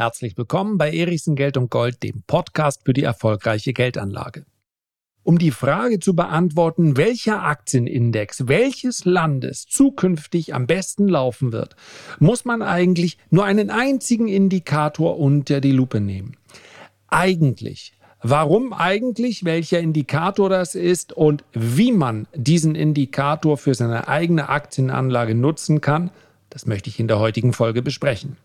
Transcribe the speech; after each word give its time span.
Herzlich 0.00 0.38
willkommen 0.38 0.78
bei 0.78 0.90
Erichsen 0.90 1.36
Geld 1.36 1.58
und 1.58 1.70
Gold, 1.70 2.02
dem 2.02 2.22
Podcast 2.26 2.86
für 2.86 2.94
die 2.94 3.02
erfolgreiche 3.02 3.74
Geldanlage. 3.74 4.46
Um 5.24 5.38
die 5.38 5.50
Frage 5.50 6.00
zu 6.00 6.16
beantworten, 6.16 6.96
welcher 6.96 7.42
Aktienindex 7.42 8.48
welches 8.48 9.04
Landes 9.04 9.66
zukünftig 9.66 10.54
am 10.54 10.66
besten 10.66 11.06
laufen 11.06 11.52
wird, 11.52 11.76
muss 12.18 12.46
man 12.46 12.62
eigentlich 12.62 13.18
nur 13.28 13.44
einen 13.44 13.68
einzigen 13.68 14.26
Indikator 14.26 15.18
unter 15.18 15.60
die 15.60 15.72
Lupe 15.72 16.00
nehmen. 16.00 16.34
Eigentlich. 17.08 17.92
Warum 18.22 18.72
eigentlich, 18.72 19.44
welcher 19.44 19.80
Indikator 19.80 20.48
das 20.48 20.76
ist 20.76 21.12
und 21.12 21.44
wie 21.52 21.92
man 21.92 22.26
diesen 22.34 22.74
Indikator 22.74 23.58
für 23.58 23.74
seine 23.74 24.08
eigene 24.08 24.48
Aktienanlage 24.48 25.34
nutzen 25.34 25.82
kann, 25.82 26.10
das 26.48 26.64
möchte 26.64 26.88
ich 26.88 26.98
in 26.98 27.06
der 27.06 27.18
heutigen 27.18 27.52
Folge 27.52 27.82
besprechen. 27.82 28.38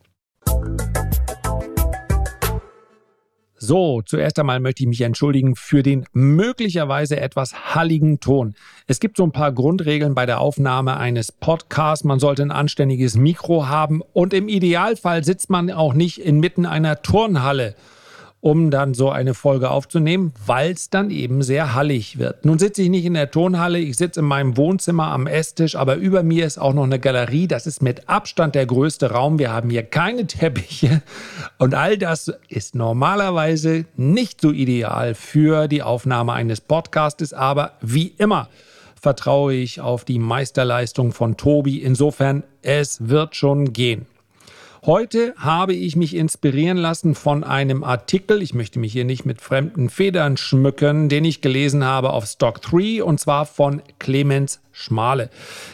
So, 3.68 4.04
zuerst 4.05 4.37
einmal 4.37 4.60
möchte 4.60 4.83
ich 4.83 4.87
mich 4.87 5.01
entschuldigen 5.01 5.55
für 5.55 5.82
den 5.82 6.05
möglicherweise 6.14 7.19
etwas 7.19 7.74
halligen 7.74 8.19
Ton. 8.19 8.54
Es 8.86 9.00
gibt 9.00 9.18
so 9.18 9.24
ein 9.24 9.32
paar 9.32 9.51
Grundregeln 9.51 10.14
bei 10.14 10.28
der 10.28 10.39
Aufnahme 10.39 10.97
eines 10.97 11.32
Podcasts. 11.32 12.05
Man 12.05 12.19
sollte 12.19 12.43
ein 12.43 12.51
anständiges 12.51 13.15
Mikro 13.15 13.68
haben 13.68 14.04
und 14.14 14.36
im 14.36 14.50
Idealfall 14.50 15.24
sitzt 15.24 15.50
man 15.50 15.71
auch 15.71 15.96
nicht 15.96 16.19
inmitten 16.19 16.68
einer 16.68 17.01
Turnhalle 17.01 17.74
um 18.45 18.69
dann 18.69 18.93
so 18.93 19.09
eine 19.09 19.33
Folge 19.33 19.71
aufzunehmen, 19.71 20.31
weil 20.45 20.73
es 20.73 20.91
dann 20.91 21.09
eben 21.09 21.41
sehr 21.41 21.73
hallig 21.73 22.19
wird. 22.19 22.45
Nun 22.45 22.59
sitze 22.59 22.83
ich 22.83 22.89
nicht 22.89 23.04
in 23.04 23.15
der 23.15 23.31
Tonhalle, 23.31 23.79
ich 23.79 23.97
sitze 23.97 24.19
in 24.19 24.27
meinem 24.27 24.55
Wohnzimmer 24.55 25.07
am 25.07 25.25
Esstisch, 25.25 25.75
aber 25.75 25.95
über 25.95 26.21
mir 26.21 26.45
ist 26.45 26.59
auch 26.59 26.75
noch 26.75 26.83
eine 26.83 26.99
Galerie. 26.99 27.47
Das 27.47 27.65
ist 27.65 27.81
mit 27.81 28.07
Abstand 28.07 28.54
der 28.54 28.68
größte 28.68 29.09
Raum. 29.09 29.39
Wir 29.39 29.51
haben 29.51 29.71
hier 29.71 29.81
keine 29.81 30.27
Teppiche 30.27 31.01
und 31.57 31.73
all 31.73 31.97
das 31.97 32.31
ist 32.47 32.75
normalerweise 32.75 33.85
nicht 33.97 34.41
so 34.41 34.52
ideal 34.52 35.15
für 35.15 35.67
die 35.67 35.81
Aufnahme 35.81 36.33
eines 36.33 36.61
Podcastes, 36.61 37.33
aber 37.33 37.71
wie 37.81 38.13
immer 38.19 38.49
vertraue 39.02 39.55
ich 39.55 39.81
auf 39.81 40.05
die 40.05 40.19
Meisterleistung 40.19 41.13
von 41.13 41.35
Tobi. 41.35 41.81
Insofern, 41.81 42.43
es 42.61 43.09
wird 43.09 43.35
schon 43.35 43.73
gehen. 43.73 44.05
Heute 44.86 45.33
habe 45.39 45.73
ich 45.73 45.95
mich 45.95 46.16
inspirieren 46.16 46.78
lassen 46.78 47.16
von 47.16 47.44
einem 47.44 47.83
Artikel, 47.83 48.44
ich 48.44 48.53
möchte 48.53 48.78
mich 48.78 48.92
hier 48.92 49.03
nicht 49.03 49.25
mit 49.25 49.42
fremden 49.42 49.89
Federn 49.89 50.38
schmücken, 50.38 51.09
den 51.09 51.25
ich 51.25 51.42
gelesen 51.42 51.83
habe 51.83 52.11
auf 52.11 52.27
Stock 52.27 52.61
3 52.61 53.03
und 53.03 53.19
zwar 53.19 53.47
von 53.47 53.81
Clemens 53.97 54.61
Schmale. 54.72 55.31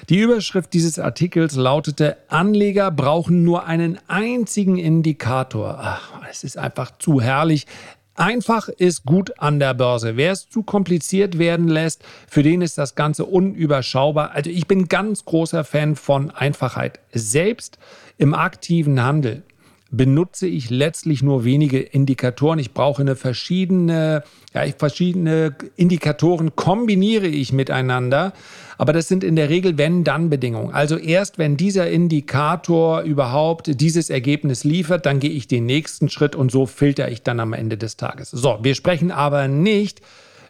Die 0.07 0.19
Überschrift 0.19 0.71
dieses 0.71 0.97
Artikels 0.97 1.57
lautete, 1.57 2.15
Anleger 2.29 2.89
brauchen 2.89 3.43
nur 3.43 3.65
einen 3.65 3.99
einzigen 4.07 4.77
Indikator. 4.77 5.77
Ach, 5.81 6.13
es 6.29 6.45
ist 6.45 6.57
einfach 6.57 6.97
zu 6.97 7.19
herrlich. 7.19 7.67
Einfach 8.15 8.67
ist 8.67 9.05
gut 9.05 9.39
an 9.39 9.59
der 9.59 9.73
Börse. 9.73 10.17
Wer 10.17 10.33
es 10.33 10.49
zu 10.49 10.63
kompliziert 10.63 11.39
werden 11.39 11.67
lässt, 11.69 12.03
für 12.27 12.43
den 12.43 12.61
ist 12.61 12.77
das 12.77 12.95
Ganze 12.95 13.25
unüberschaubar. 13.25 14.31
Also 14.31 14.49
ich 14.49 14.67
bin 14.67 14.89
ganz 14.89 15.23
großer 15.23 15.63
Fan 15.63 15.95
von 15.95 16.29
Einfachheit. 16.29 16.99
Selbst 17.13 17.77
im 18.17 18.33
aktiven 18.33 19.01
Handel 19.01 19.43
benutze 19.91 20.47
ich 20.47 20.69
letztlich 20.69 21.21
nur 21.21 21.43
wenige 21.43 21.79
Indikatoren. 21.79 22.59
Ich 22.59 22.73
brauche 22.73 23.01
eine 23.01 23.15
verschiedene, 23.17 24.23
ja, 24.53 24.63
verschiedene 24.77 25.55
Indikatoren 25.75 26.55
kombiniere 26.55 27.27
ich 27.27 27.51
miteinander. 27.51 28.33
Aber 28.77 28.93
das 28.93 29.09
sind 29.09 29.23
in 29.23 29.35
der 29.35 29.49
Regel 29.49 29.77
Wenn-Dann-Bedingungen. 29.77 30.73
Also 30.73 30.97
erst 30.97 31.37
wenn 31.37 31.57
dieser 31.57 31.89
Indikator 31.89 33.01
überhaupt 33.01 33.79
dieses 33.81 34.09
Ergebnis 34.09 34.63
liefert, 34.63 35.05
dann 35.05 35.19
gehe 35.19 35.29
ich 35.29 35.47
den 35.47 35.65
nächsten 35.65 36.09
Schritt 36.09 36.35
und 36.35 36.51
so 36.51 36.65
filter 36.65 37.11
ich 37.11 37.21
dann 37.21 37.39
am 37.39 37.53
Ende 37.53 37.77
des 37.77 37.97
Tages. 37.97 38.31
So, 38.31 38.59
wir 38.63 38.75
sprechen 38.75 39.11
aber 39.11 39.47
nicht 39.47 40.01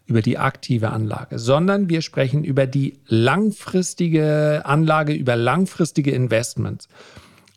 über 0.06 0.22
die 0.22 0.38
aktive 0.38 0.92
Anlage, 0.92 1.40
sondern 1.40 1.90
wir 1.90 2.02
sprechen 2.02 2.44
über 2.44 2.68
die 2.68 3.00
langfristige 3.08 4.62
Anlage, 4.66 5.14
über 5.14 5.36
langfristige 5.36 6.12
Investments. 6.12 6.88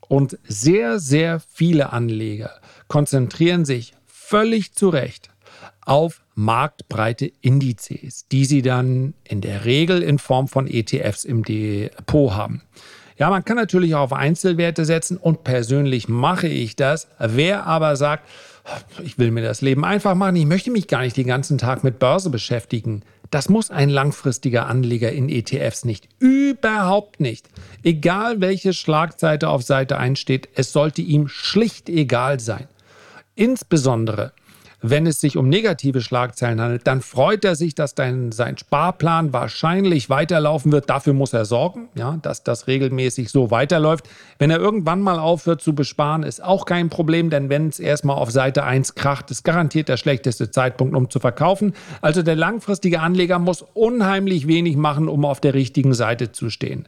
Und 0.08 0.38
sehr, 0.44 0.98
sehr 0.98 1.40
viele 1.40 1.92
Anleger 1.92 2.50
konzentrieren 2.88 3.64
sich 3.64 3.94
völlig 4.06 4.74
zu 4.74 4.88
Recht 4.88 5.30
auf 5.84 6.22
marktbreite 6.34 7.30
Indizes, 7.40 8.26
die 8.28 8.44
sie 8.44 8.62
dann 8.62 9.14
in 9.24 9.40
der 9.40 9.64
Regel 9.64 10.02
in 10.02 10.18
Form 10.18 10.48
von 10.48 10.66
ETFs 10.66 11.24
im 11.24 11.44
Depot 11.44 12.34
haben. 12.34 12.62
Ja, 13.16 13.30
man 13.30 13.44
kann 13.44 13.56
natürlich 13.56 13.94
auch 13.94 14.00
auf 14.00 14.12
Einzelwerte 14.12 14.84
setzen 14.84 15.16
und 15.16 15.44
persönlich 15.44 16.08
mache 16.08 16.48
ich 16.48 16.74
das. 16.74 17.06
Wer 17.18 17.64
aber 17.66 17.94
sagt, 17.94 18.28
ich 19.04 19.18
will 19.18 19.30
mir 19.30 19.42
das 19.42 19.60
Leben 19.60 19.84
einfach 19.84 20.14
machen, 20.14 20.36
ich 20.36 20.46
möchte 20.46 20.70
mich 20.70 20.88
gar 20.88 21.02
nicht 21.02 21.16
den 21.16 21.26
ganzen 21.26 21.58
Tag 21.58 21.84
mit 21.84 21.98
Börse 21.98 22.30
beschäftigen, 22.30 23.02
das 23.30 23.48
muss 23.48 23.70
ein 23.70 23.88
langfristiger 23.88 24.66
Anleger 24.66 25.10
in 25.12 25.28
ETFs 25.28 25.84
nicht. 25.84 26.08
Überhaupt 26.18 27.20
nicht. 27.20 27.48
Egal 27.82 28.40
welche 28.40 28.72
Schlagseite 28.72 29.48
auf 29.48 29.62
Seite 29.62 29.98
1 29.98 30.18
steht, 30.18 30.48
es 30.54 30.72
sollte 30.72 31.02
ihm 31.02 31.28
schlicht 31.28 31.88
egal 31.88 32.40
sein. 32.40 32.68
Insbesondere 33.34 34.32
wenn 34.86 35.06
es 35.06 35.18
sich 35.18 35.38
um 35.38 35.48
negative 35.48 36.02
Schlagzeilen 36.02 36.60
handelt, 36.60 36.86
dann 36.86 37.00
freut 37.00 37.42
er 37.42 37.56
sich, 37.56 37.74
dass 37.74 37.94
dein, 37.94 38.32
sein 38.32 38.58
Sparplan 38.58 39.32
wahrscheinlich 39.32 40.10
weiterlaufen 40.10 40.72
wird. 40.72 40.90
Dafür 40.90 41.14
muss 41.14 41.32
er 41.32 41.46
sorgen, 41.46 41.88
ja, 41.94 42.18
dass 42.20 42.42
das 42.42 42.66
regelmäßig 42.66 43.30
so 43.30 43.50
weiterläuft. 43.50 44.06
Wenn 44.38 44.50
er 44.50 44.58
irgendwann 44.58 45.00
mal 45.00 45.18
aufhört 45.18 45.62
zu 45.62 45.74
besparen, 45.74 46.22
ist 46.22 46.44
auch 46.44 46.66
kein 46.66 46.90
Problem, 46.90 47.30
denn 47.30 47.48
wenn 47.48 47.68
es 47.68 47.80
erstmal 47.80 48.16
auf 48.16 48.30
Seite 48.30 48.64
1 48.64 48.94
kracht, 48.94 49.30
ist 49.30 49.42
garantiert 49.42 49.88
der 49.88 49.96
schlechteste 49.96 50.50
Zeitpunkt, 50.50 50.94
um 50.94 51.08
zu 51.08 51.18
verkaufen. 51.18 51.72
Also 52.02 52.22
der 52.22 52.36
langfristige 52.36 53.00
Anleger 53.00 53.38
muss 53.38 53.64
unheimlich 53.72 54.46
wenig 54.48 54.76
machen, 54.76 55.08
um 55.08 55.24
auf 55.24 55.40
der 55.40 55.54
richtigen 55.54 55.94
Seite 55.94 56.32
zu 56.32 56.50
stehen. 56.50 56.86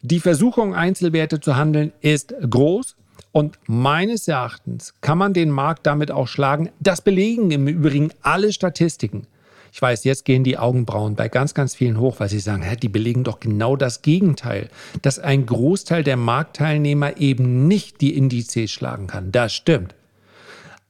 Die 0.00 0.20
Versuchung, 0.20 0.74
Einzelwerte 0.74 1.40
zu 1.40 1.56
handeln, 1.56 1.92
ist 2.00 2.34
groß. 2.48 2.96
Und 3.36 3.58
meines 3.66 4.28
Erachtens 4.28 4.94
kann 5.02 5.18
man 5.18 5.34
den 5.34 5.50
Markt 5.50 5.84
damit 5.84 6.10
auch 6.10 6.26
schlagen. 6.26 6.70
Das 6.80 7.02
belegen 7.02 7.50
im 7.50 7.68
Übrigen 7.68 8.10
alle 8.22 8.50
Statistiken. 8.50 9.26
Ich 9.74 9.82
weiß, 9.82 10.04
jetzt 10.04 10.24
gehen 10.24 10.42
die 10.42 10.56
Augenbrauen 10.56 11.16
bei 11.16 11.28
ganz, 11.28 11.52
ganz 11.52 11.74
vielen 11.74 12.00
hoch, 12.00 12.18
weil 12.18 12.30
sie 12.30 12.40
sagen, 12.40 12.62
hä, 12.62 12.76
die 12.76 12.88
belegen 12.88 13.24
doch 13.24 13.38
genau 13.38 13.76
das 13.76 14.00
Gegenteil, 14.00 14.70
dass 15.02 15.18
ein 15.18 15.44
Großteil 15.44 16.02
der 16.02 16.16
Marktteilnehmer 16.16 17.18
eben 17.18 17.68
nicht 17.68 18.00
die 18.00 18.16
Indizes 18.16 18.70
schlagen 18.70 19.06
kann. 19.06 19.32
Das 19.32 19.52
stimmt. 19.52 19.94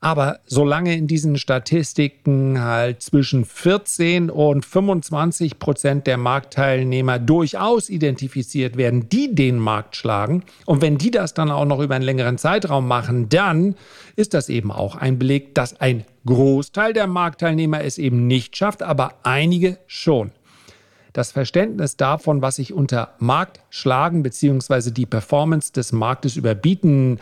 Aber 0.00 0.40
solange 0.46 0.94
in 0.94 1.06
diesen 1.06 1.38
Statistiken 1.38 2.60
halt 2.60 3.02
zwischen 3.02 3.44
14 3.46 4.30
und 4.30 4.64
25 4.64 5.58
Prozent 5.58 6.06
der 6.06 6.18
Marktteilnehmer 6.18 7.18
durchaus 7.18 7.88
identifiziert 7.88 8.76
werden, 8.76 9.08
die 9.08 9.34
den 9.34 9.58
Markt 9.58 9.96
schlagen, 9.96 10.44
und 10.66 10.82
wenn 10.82 10.98
die 10.98 11.10
das 11.10 11.32
dann 11.32 11.50
auch 11.50 11.64
noch 11.64 11.80
über 11.80 11.94
einen 11.94 12.04
längeren 12.04 12.36
Zeitraum 12.36 12.86
machen, 12.86 13.30
dann 13.30 13.74
ist 14.16 14.34
das 14.34 14.50
eben 14.50 14.70
auch 14.70 14.96
ein 14.96 15.18
Beleg, 15.18 15.54
dass 15.54 15.80
ein 15.80 16.04
Großteil 16.26 16.92
der 16.92 17.06
Marktteilnehmer 17.06 17.82
es 17.82 17.96
eben 17.96 18.26
nicht 18.26 18.56
schafft, 18.56 18.82
aber 18.82 19.14
einige 19.22 19.78
schon. 19.86 20.30
Das 21.14 21.32
Verständnis 21.32 21.96
davon, 21.96 22.42
was 22.42 22.58
ich 22.58 22.74
unter 22.74 23.14
Markt 23.18 23.60
schlagen 23.70 24.22
bzw. 24.22 24.90
die 24.90 25.06
Performance 25.06 25.72
des 25.72 25.92
Marktes 25.92 26.36
überbieten 26.36 27.18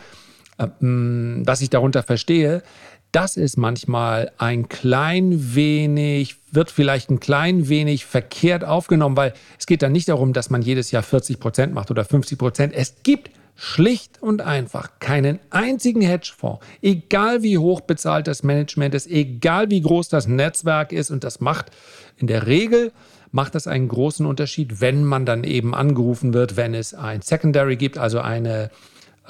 was 0.57 1.61
ich 1.61 1.69
darunter 1.69 2.03
verstehe, 2.03 2.63
das 3.11 3.37
ist 3.37 3.57
manchmal 3.57 4.31
ein 4.37 4.67
klein 4.67 5.55
wenig, 5.55 6.35
wird 6.51 6.69
vielleicht 6.69 7.09
ein 7.09 7.21
klein 7.21 7.69
wenig 7.69 8.05
verkehrt 8.05 8.65
aufgenommen, 8.65 9.15
weil 9.15 9.33
es 9.57 9.65
geht 9.65 9.81
dann 9.81 9.93
nicht 9.93 10.09
darum, 10.09 10.33
dass 10.33 10.49
man 10.49 10.61
jedes 10.61 10.91
Jahr 10.91 11.03
40 11.03 11.39
Prozent 11.39 11.73
macht 11.73 11.91
oder 11.91 12.03
50 12.03 12.37
Prozent. 12.37 12.73
Es 12.73 12.95
gibt 13.03 13.29
schlicht 13.55 14.21
und 14.21 14.41
einfach 14.41 14.99
keinen 14.99 15.39
einzigen 15.49 16.01
Hedgefonds, 16.01 16.65
egal 16.81 17.41
wie 17.41 17.57
hoch 17.57 17.79
bezahlt 17.79 18.27
das 18.27 18.43
Management 18.43 18.93
ist, 18.93 19.09
egal 19.09 19.69
wie 19.71 19.81
groß 19.81 20.09
das 20.09 20.27
Netzwerk 20.27 20.91
ist 20.91 21.09
und 21.09 21.23
das 21.23 21.39
macht 21.39 21.71
in 22.17 22.27
der 22.27 22.47
Regel 22.47 22.91
macht 23.31 23.55
das 23.55 23.67
einen 23.67 23.87
großen 23.87 24.25
Unterschied, 24.25 24.81
wenn 24.81 25.03
man 25.03 25.25
dann 25.25 25.43
eben 25.43 25.73
angerufen 25.75 26.33
wird, 26.33 26.55
wenn 26.55 26.73
es 26.73 26.93
ein 26.93 27.21
Secondary 27.21 27.75
gibt, 27.75 27.97
also 27.97 28.19
eine 28.19 28.63
äh, 28.63 28.69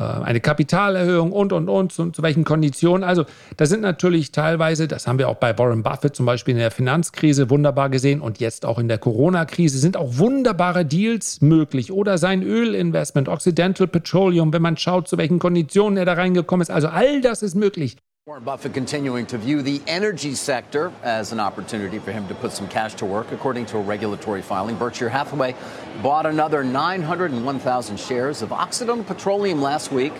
eine 0.03 0.41
Kapitalerhöhung 0.41 1.31
und, 1.31 1.53
und, 1.53 1.69
und, 1.69 1.91
zu, 1.93 2.11
zu, 2.11 2.21
welchen 2.21 2.43
Konditionen. 2.43 3.03
Also 3.03 3.25
da 3.57 3.65
sind 3.65 3.81
natürlich 3.81 4.31
teilweise, 4.31 4.87
das 4.87 5.07
haben 5.07 5.19
wir 5.19 5.29
auch 5.29 5.35
bei 5.35 5.57
Warren 5.57 5.83
Buffett 5.83 6.15
zum 6.15 6.25
Beispiel 6.25 6.53
in 6.53 6.59
der 6.59 6.71
Finanzkrise 6.71 7.49
wunderbar 7.49 7.89
gesehen 7.89 8.21
und 8.21 8.39
jetzt 8.39 8.65
auch 8.65 8.79
in 8.79 8.87
der 8.87 8.97
Corona-Krise, 8.97 9.77
sind 9.77 9.95
auch 9.97 10.17
wunderbare 10.17 10.85
Deals 10.85 11.41
möglich. 11.41 11.91
Oder 11.91 12.17
sein 12.17 12.43
Ölinvestment, 12.43 13.29
Occidental 13.29 13.87
Petroleum, 13.87 14.51
wenn 14.51 14.61
man 14.61 14.77
schaut, 14.77 15.07
zu 15.07 15.17
welchen 15.17 15.39
Konditionen 15.39 15.97
er 15.97 16.05
da 16.05 16.13
reingekommen 16.13 16.61
ist. 16.61 16.71
Also 16.71 16.87
all 16.89 17.21
das 17.21 17.41
ist 17.41 17.55
möglich. 17.55 17.97
Warren 18.27 18.43
Buffett 18.43 18.73
continuing 18.73 19.27
to 19.27 19.37
view 19.37 19.61
the 19.61 19.81
energy 19.85 20.33
sector 20.33 20.91
as 21.03 21.31
an 21.31 21.39
opportunity 21.39 21.99
for 21.99 22.11
him 22.11 22.27
to 22.27 22.33
put 22.33 22.51
some 22.51 22.67
cash 22.67 22.95
to 22.95 23.05
work. 23.05 23.31
According 23.31 23.67
to 23.67 23.77
a 23.77 23.81
regulatory 23.81 24.41
filing, 24.41 24.75
Berkshire 24.75 25.09
Hathaway 25.09 25.55
bought 26.01 26.25
another 26.25 26.63
901,000 26.63 27.99
shares 27.99 28.41
of 28.41 28.51
Occidental 28.51 29.03
Petroleum 29.03 29.61
last 29.61 29.91
week 29.91 30.13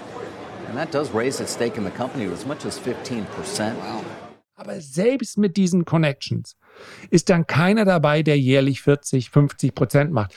And 0.67 0.77
that 0.77 0.91
does 0.91 1.13
raise 1.13 1.39
its 1.39 1.53
stake 1.53 1.77
in 1.77 1.85
the 1.85 1.89
company 1.91 2.25
to 2.25 2.33
as 2.33 2.45
much 2.45 2.65
as 2.65 2.77
15%. 2.77 3.25
Wow. 3.75 4.03
Aber 4.57 4.81
selbst 4.81 5.37
mit 5.37 5.55
diesen 5.55 5.85
Connections 5.85 6.57
ist 7.11 7.29
dann 7.29 7.47
keiner 7.47 7.85
dabei, 7.85 8.23
der 8.23 8.37
jährlich 8.37 8.81
40, 8.81 9.29
50 9.29 9.73
Prozent 9.73 10.11
macht. 10.11 10.35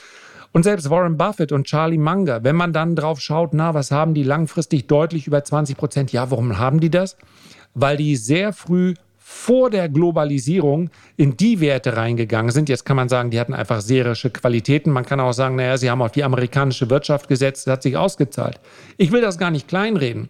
Und 0.51 0.63
selbst 0.63 0.89
Warren 0.89 1.17
Buffett 1.17 1.51
und 1.51 1.65
Charlie 1.65 1.97
Munger, 1.97 2.43
wenn 2.43 2.55
man 2.55 2.73
dann 2.73 2.95
drauf 2.95 3.19
schaut, 3.19 3.53
na, 3.53 3.73
was 3.73 3.91
haben 3.91 4.13
die 4.13 4.23
langfristig 4.23 4.87
deutlich 4.87 5.27
über 5.27 5.43
20 5.43 5.77
Prozent? 5.77 6.11
Ja, 6.11 6.31
warum 6.31 6.57
haben 6.57 6.79
die 6.79 6.89
das? 6.89 7.17
Weil 7.73 7.97
die 7.97 8.15
sehr 8.15 8.53
früh 8.53 8.93
vor 9.17 9.69
der 9.69 9.89
Globalisierung 9.89 10.89
in 11.15 11.37
die 11.37 11.59
Werte 11.59 11.95
reingegangen 11.95 12.51
sind. 12.51 12.67
Jetzt 12.67 12.83
kann 12.83 12.95
man 12.95 13.09
sagen, 13.09 13.29
die 13.29 13.39
hatten 13.39 13.53
einfach 13.53 13.79
serische 13.79 14.31
Qualitäten. 14.31 14.89
Man 14.89 15.05
kann 15.05 15.19
auch 15.19 15.33
sagen, 15.33 15.55
naja, 15.55 15.77
sie 15.77 15.91
haben 15.91 16.01
auf 16.01 16.11
die 16.11 16.23
amerikanische 16.23 16.89
Wirtschaft 16.89 17.27
gesetzt, 17.27 17.67
das 17.67 17.73
hat 17.73 17.83
sich 17.83 17.95
ausgezahlt. 17.95 18.59
Ich 18.97 19.11
will 19.11 19.21
das 19.21 19.37
gar 19.37 19.51
nicht 19.51 19.67
kleinreden. 19.67 20.29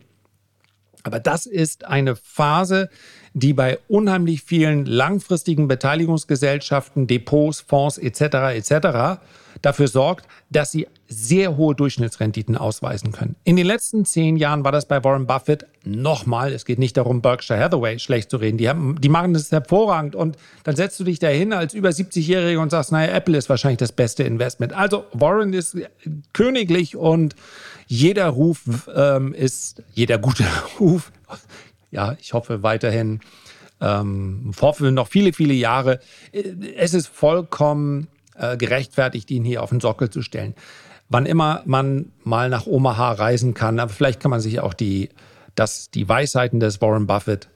Aber 1.04 1.22
das 1.22 1.46
ist 1.46 1.86
eine 1.86 2.18
Phase, 2.18 2.90
die 3.34 3.54
bei 3.54 3.80
unheimlich 3.88 4.44
vielen 4.44 4.86
langfristigen 4.86 5.68
Beteiligungsgesellschaften, 5.68 7.08
Depots, 7.08 7.62
Fonds 7.62 7.98
etc. 7.98 8.22
etc. 8.56 9.22
dafür 9.62 9.88
sorgt, 9.88 10.28
dass 10.50 10.72
sie 10.72 10.88
sehr 11.08 11.58
hohe 11.58 11.74
Durchschnittsrenditen 11.74 12.56
ausweisen 12.56 13.12
können. 13.12 13.36
In 13.44 13.56
den 13.56 13.66
letzten 13.66 14.06
zehn 14.06 14.38
Jahren 14.38 14.64
war 14.64 14.72
das 14.72 14.88
bei 14.88 15.04
Warren 15.04 15.26
Buffett 15.26 15.66
nochmal. 15.84 16.54
Es 16.54 16.66
geht 16.66 16.78
nicht 16.78 16.98
darum, 16.98 17.22
Berkshire 17.22 17.60
Hathaway 17.60 17.98
schlecht 17.98 18.30
zu 18.30 18.38
reden. 18.38 18.58
Die, 18.58 18.70
haben, 18.70 19.02
die 19.02 19.10
machen 19.10 19.34
das 19.34 19.52
hervorragend. 19.52 20.16
Und 20.16 20.38
dann 20.64 20.76
setzt 20.76 21.00
du 21.00 21.04
dich 21.04 21.18
dahin 21.18 21.52
als 21.52 21.74
über 21.74 21.90
70-Jähriger 21.90 22.60
und 22.60 22.70
sagst, 22.70 22.92
naja, 22.92 23.12
Apple 23.14 23.38
ist 23.38 23.50
wahrscheinlich 23.50 23.80
das 23.80 23.92
beste 23.92 24.24
Investment. 24.24 24.74
Also 24.74 25.06
Warren 25.14 25.54
ist 25.54 25.78
königlich 26.34 26.96
und 26.96 27.36
jeder 27.88 28.28
Ruf 28.28 28.62
ähm, 28.96 29.34
ist, 29.34 29.82
jeder 29.94 30.20
gute 30.20 30.46
Ruf, 30.80 31.12
ja, 31.92 32.16
ich 32.20 32.34
hoffe 32.34 32.64
weiterhin, 32.64 33.20
ähm, 33.82 34.52
hoffe 34.60 34.92
noch 34.92 35.08
viele, 35.08 35.34
viele 35.34 35.54
Jahre. 35.54 36.00
Es 36.78 36.94
ist 36.94 37.08
vollkommen 37.08 38.08
äh, 38.36 38.58
gerechtfertigt, 38.58 39.32
ihn 39.32 39.44
hier 39.44 39.64
auf 39.64 39.70
den 39.70 39.80
Sockel 39.80 40.10
zu 40.10 40.22
stellen. 40.22 40.56
Wann 41.10 41.26
immer 41.26 41.64
man 41.66 42.12
mal 42.24 42.50
nach 42.50 42.68
Omaha 42.68 43.14
reisen 43.14 43.54
kann, 43.54 43.80
aber 43.80 43.92
vielleicht 43.92 44.20
kann 44.20 44.32
man 44.32 44.42
sich 44.42 44.60
auch 44.60 44.74
die, 44.74 45.10
das, 45.56 45.90
die 45.90 46.08
Weisheiten 46.08 46.60
des 46.60 46.82
Warren 46.82 47.08
Buffett 47.08 47.50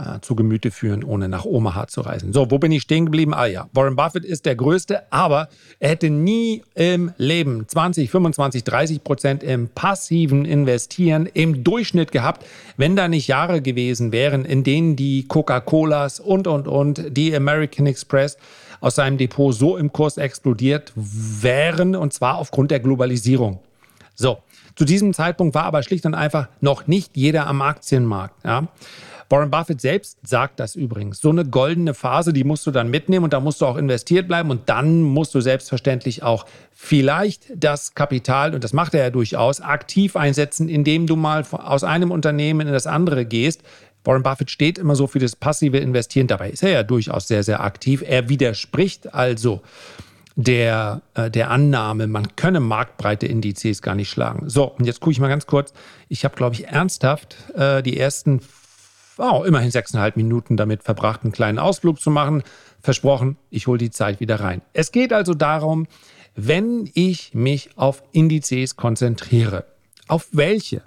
äh, 0.00 0.20
zu 0.20 0.34
Gemüte 0.34 0.70
führen, 0.70 1.04
ohne 1.04 1.28
nach 1.28 1.44
Omaha 1.44 1.86
zu 1.86 2.00
reisen. 2.00 2.32
So, 2.32 2.50
wo 2.50 2.58
bin 2.58 2.72
ich 2.72 2.82
stehen 2.82 3.06
geblieben? 3.06 3.34
Ah 3.34 3.46
ja, 3.46 3.68
Warren 3.72 3.96
Buffett 3.96 4.24
ist 4.24 4.46
der 4.46 4.56
Größte, 4.56 5.12
aber 5.12 5.48
er 5.78 5.90
hätte 5.90 6.10
nie 6.10 6.62
im 6.74 7.12
Leben 7.18 7.68
20, 7.68 8.10
25, 8.10 8.64
30 8.64 9.04
Prozent 9.04 9.42
im 9.42 9.68
passiven 9.68 10.44
Investieren 10.44 11.26
im 11.26 11.64
Durchschnitt 11.64 12.12
gehabt, 12.12 12.46
wenn 12.76 12.96
da 12.96 13.08
nicht 13.08 13.28
Jahre 13.28 13.60
gewesen 13.60 14.12
wären, 14.12 14.44
in 14.44 14.64
denen 14.64 14.96
die 14.96 15.26
Coca-Colas 15.28 16.20
und, 16.20 16.46
und, 16.46 16.66
und, 16.66 17.16
die 17.16 17.34
American 17.34 17.86
Express 17.86 18.38
aus 18.80 18.94
seinem 18.94 19.18
Depot 19.18 19.54
so 19.54 19.76
im 19.76 19.92
Kurs 19.92 20.16
explodiert 20.16 20.92
wären, 20.94 21.94
und 21.94 22.12
zwar 22.12 22.38
aufgrund 22.38 22.70
der 22.70 22.80
Globalisierung. 22.80 23.60
So, 24.14 24.38
zu 24.74 24.84
diesem 24.84 25.12
Zeitpunkt 25.12 25.54
war 25.54 25.64
aber 25.64 25.82
schlicht 25.82 26.06
und 26.06 26.14
einfach 26.14 26.48
noch 26.60 26.86
nicht 26.86 27.16
jeder 27.16 27.46
am 27.46 27.62
Aktienmarkt. 27.62 28.44
Ja. 28.44 28.68
Warren 29.30 29.50
Buffett 29.50 29.80
selbst 29.80 30.18
sagt 30.26 30.58
das 30.58 30.74
übrigens. 30.74 31.20
So 31.20 31.30
eine 31.30 31.44
goldene 31.44 31.94
Phase, 31.94 32.32
die 32.32 32.42
musst 32.42 32.66
du 32.66 32.72
dann 32.72 32.90
mitnehmen 32.90 33.24
und 33.24 33.32
da 33.32 33.38
musst 33.38 33.60
du 33.60 33.66
auch 33.66 33.76
investiert 33.76 34.26
bleiben 34.26 34.50
und 34.50 34.68
dann 34.68 35.02
musst 35.02 35.34
du 35.36 35.40
selbstverständlich 35.40 36.24
auch 36.24 36.46
vielleicht 36.72 37.46
das 37.54 37.94
Kapital, 37.94 38.54
und 38.54 38.64
das 38.64 38.72
macht 38.72 38.92
er 38.94 39.04
ja 39.04 39.10
durchaus, 39.10 39.60
aktiv 39.60 40.16
einsetzen, 40.16 40.68
indem 40.68 41.06
du 41.06 41.14
mal 41.14 41.44
aus 41.52 41.84
einem 41.84 42.10
Unternehmen 42.10 42.66
in 42.66 42.72
das 42.72 42.88
andere 42.88 43.24
gehst. 43.24 43.62
Warren 44.02 44.24
Buffett 44.24 44.50
steht 44.50 44.78
immer 44.78 44.96
so 44.96 45.06
für 45.06 45.20
das 45.20 45.36
passive 45.36 45.78
Investieren. 45.78 46.26
Dabei 46.26 46.50
ist 46.50 46.64
er 46.64 46.70
ja 46.70 46.82
durchaus 46.82 47.28
sehr, 47.28 47.44
sehr 47.44 47.60
aktiv. 47.60 48.02
Er 48.04 48.28
widerspricht 48.28 49.14
also 49.14 49.60
der, 50.34 51.02
äh, 51.14 51.30
der 51.30 51.50
Annahme, 51.50 52.06
man 52.06 52.34
könne 52.34 52.60
marktbreite 52.60 53.26
Indizes 53.26 53.82
gar 53.82 53.94
nicht 53.94 54.08
schlagen. 54.08 54.48
So, 54.48 54.64
und 54.64 54.86
jetzt 54.86 55.00
gucke 55.00 55.12
ich 55.12 55.20
mal 55.20 55.28
ganz 55.28 55.46
kurz. 55.46 55.72
Ich 56.08 56.24
habe, 56.24 56.34
glaube 56.34 56.54
ich, 56.54 56.66
ernsthaft 56.66 57.36
äh, 57.54 57.82
die 57.82 57.98
ersten 57.98 58.40
oh, 59.20 59.44
immerhin 59.44 59.70
sechseinhalb 59.70 60.16
Minuten 60.16 60.56
damit 60.56 60.82
verbracht, 60.82 61.22
einen 61.22 61.32
kleinen 61.32 61.58
Ausflug 61.58 62.00
zu 62.00 62.10
machen. 62.10 62.42
Versprochen, 62.80 63.36
ich 63.50 63.66
hole 63.66 63.78
die 63.78 63.90
Zeit 63.90 64.20
wieder 64.20 64.40
rein. 64.40 64.62
Es 64.72 64.92
geht 64.92 65.12
also 65.12 65.34
darum, 65.34 65.86
wenn 66.34 66.90
ich 66.94 67.34
mich 67.34 67.70
auf 67.76 68.02
Indizes 68.12 68.76
konzentriere, 68.76 69.64
auf 70.08 70.28
welche? 70.32 70.82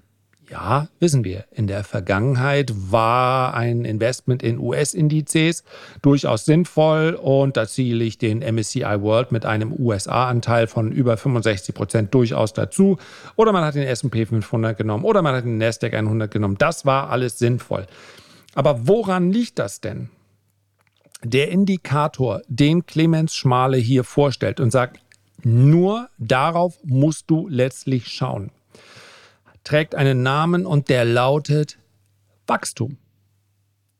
Ja, 0.49 0.87
wissen 0.99 1.23
wir. 1.23 1.45
In 1.51 1.67
der 1.67 1.83
Vergangenheit 1.83 2.73
war 2.75 3.55
ein 3.55 3.85
Investment 3.85 4.43
in 4.43 4.59
US-Indizes 4.59 5.63
durchaus 6.01 6.45
sinnvoll 6.45 7.17
und 7.19 7.57
da 7.57 7.65
ziele 7.65 8.03
ich 8.03 8.17
den 8.17 8.39
MSCI 8.39 9.01
World 9.01 9.31
mit 9.31 9.45
einem 9.45 9.73
USA-Anteil 9.73 10.67
von 10.67 10.91
über 10.91 11.17
65 11.17 11.73
Prozent 11.73 12.13
durchaus 12.13 12.53
dazu. 12.53 12.97
Oder 13.35 13.51
man 13.51 13.63
hat 13.63 13.75
den 13.75 13.87
SP 13.87 14.27
500 14.27 14.77
genommen 14.77 15.05
oder 15.05 15.21
man 15.21 15.33
hat 15.33 15.45
den 15.45 15.57
Nasdaq 15.57 15.93
100 15.93 16.29
genommen. 16.29 16.57
Das 16.59 16.85
war 16.85 17.09
alles 17.09 17.39
sinnvoll. 17.39 17.87
Aber 18.55 18.87
woran 18.87 19.31
liegt 19.31 19.59
das 19.59 19.81
denn? 19.81 20.09
Der 21.23 21.49
Indikator, 21.49 22.41
den 22.47 22.85
Clemens 22.85 23.35
Schmale 23.35 23.77
hier 23.77 24.03
vorstellt 24.03 24.59
und 24.59 24.71
sagt, 24.71 24.99
nur 25.43 26.09
darauf 26.17 26.77
musst 26.83 27.29
du 27.29 27.47
letztlich 27.47 28.07
schauen, 28.07 28.51
trägt 29.63 29.95
einen 29.95 30.23
Namen 30.23 30.65
und 30.65 30.89
der 30.89 31.05
lautet 31.05 31.77
Wachstum. 32.47 32.97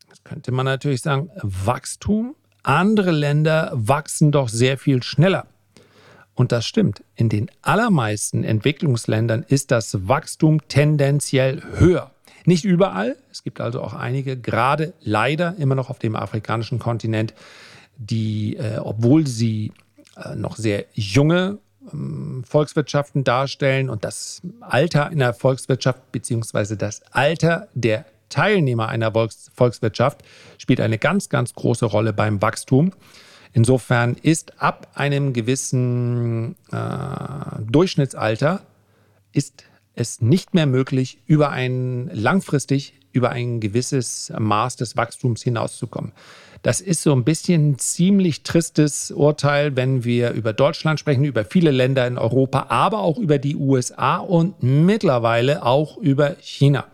Jetzt 0.09 0.25
könnte 0.25 0.51
man 0.51 0.65
natürlich 0.65 1.01
sagen, 1.01 1.29
Wachstum? 1.41 2.35
Andere 2.63 3.11
Länder 3.11 3.71
wachsen 3.73 4.31
doch 4.31 4.47
sehr 4.47 4.77
viel 4.77 5.03
schneller. 5.03 5.47
Und 6.33 6.51
das 6.51 6.65
stimmt. 6.65 7.03
In 7.15 7.29
den 7.29 7.51
allermeisten 7.61 8.43
Entwicklungsländern 8.43 9.43
ist 9.43 9.71
das 9.71 10.07
Wachstum 10.07 10.65
tendenziell 10.67 11.61
höher. 11.77 12.12
Nicht 12.45 12.65
überall. 12.65 13.15
Es 13.31 13.43
gibt 13.43 13.61
also 13.61 13.81
auch 13.81 13.93
einige, 13.93 14.37
gerade 14.37 14.93
leider 15.01 15.55
immer 15.57 15.75
noch 15.75 15.89
auf 15.89 15.99
dem 15.99 16.15
afrikanischen 16.15 16.79
Kontinent, 16.79 17.33
die, 17.97 18.57
äh, 18.57 18.77
obwohl 18.77 19.27
sie 19.27 19.71
äh, 20.17 20.35
noch 20.35 20.57
sehr 20.57 20.85
junge 20.93 21.59
ähm, 21.91 22.43
Volkswirtschaften 22.45 23.23
darstellen 23.23 23.89
und 23.89 24.03
das 24.03 24.41
Alter 24.61 25.07
einer 25.07 25.33
Volkswirtschaft 25.33 26.11
beziehungsweise 26.11 26.77
das 26.77 27.01
Alter 27.11 27.67
der 27.73 28.05
Teilnehmer 28.29 28.89
einer 28.89 29.11
Volks 29.11 29.51
Volkswirtschaft 29.53 30.23
spielt 30.57 30.81
eine 30.81 30.97
ganz, 30.97 31.29
ganz 31.29 31.53
große 31.53 31.85
Rolle 31.85 32.13
beim 32.13 32.41
Wachstum. 32.41 32.91
Insofern 33.53 34.15
ist 34.15 34.59
ab 34.59 34.87
einem 34.95 35.33
gewissen 35.33 36.55
äh, 36.71 37.61
Durchschnittsalter 37.69 38.61
ist 39.33 39.65
es 39.95 40.21
nicht 40.21 40.53
mehr 40.53 40.65
möglich, 40.65 41.19
über 41.25 41.49
ein 41.49 42.09
langfristig 42.13 42.93
über 43.13 43.29
ein 43.29 43.59
gewisses 43.59 44.33
Maß 44.37 44.75
des 44.75 44.97
Wachstums 44.97 45.43
hinauszukommen. 45.43 46.11
Das 46.63 46.81
ist 46.81 47.03
so 47.03 47.13
ein 47.13 47.23
bisschen 47.23 47.77
ziemlich 47.77 48.43
tristes 48.43 49.11
Urteil, 49.11 49.75
wenn 49.75 50.03
wir 50.03 50.31
über 50.31 50.53
Deutschland 50.53 50.99
sprechen, 50.99 51.23
über 51.23 51.45
viele 51.45 51.71
Länder 51.71 52.07
in 52.07 52.17
Europa, 52.17 52.67
aber 52.69 52.99
auch 52.99 53.17
über 53.17 53.37
die 53.37 53.55
USA 53.55 54.17
und 54.17 54.63
mittlerweile 54.63 55.63
auch 55.63 55.97
über 55.97 56.35
China. 56.39 56.85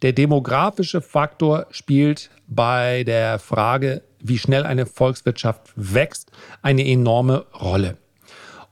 Der 0.00 0.12
demografische 0.12 1.00
Faktor 1.00 1.66
spielt 1.70 2.30
bei 2.48 3.04
der 3.04 3.38
Frage, 3.38 4.02
wie 4.18 4.38
schnell 4.38 4.64
eine 4.64 4.86
Volkswirtschaft 4.86 5.72
wächst, 5.76 6.32
eine 6.62 6.86
enorme 6.86 7.46
Rolle. 7.60 7.98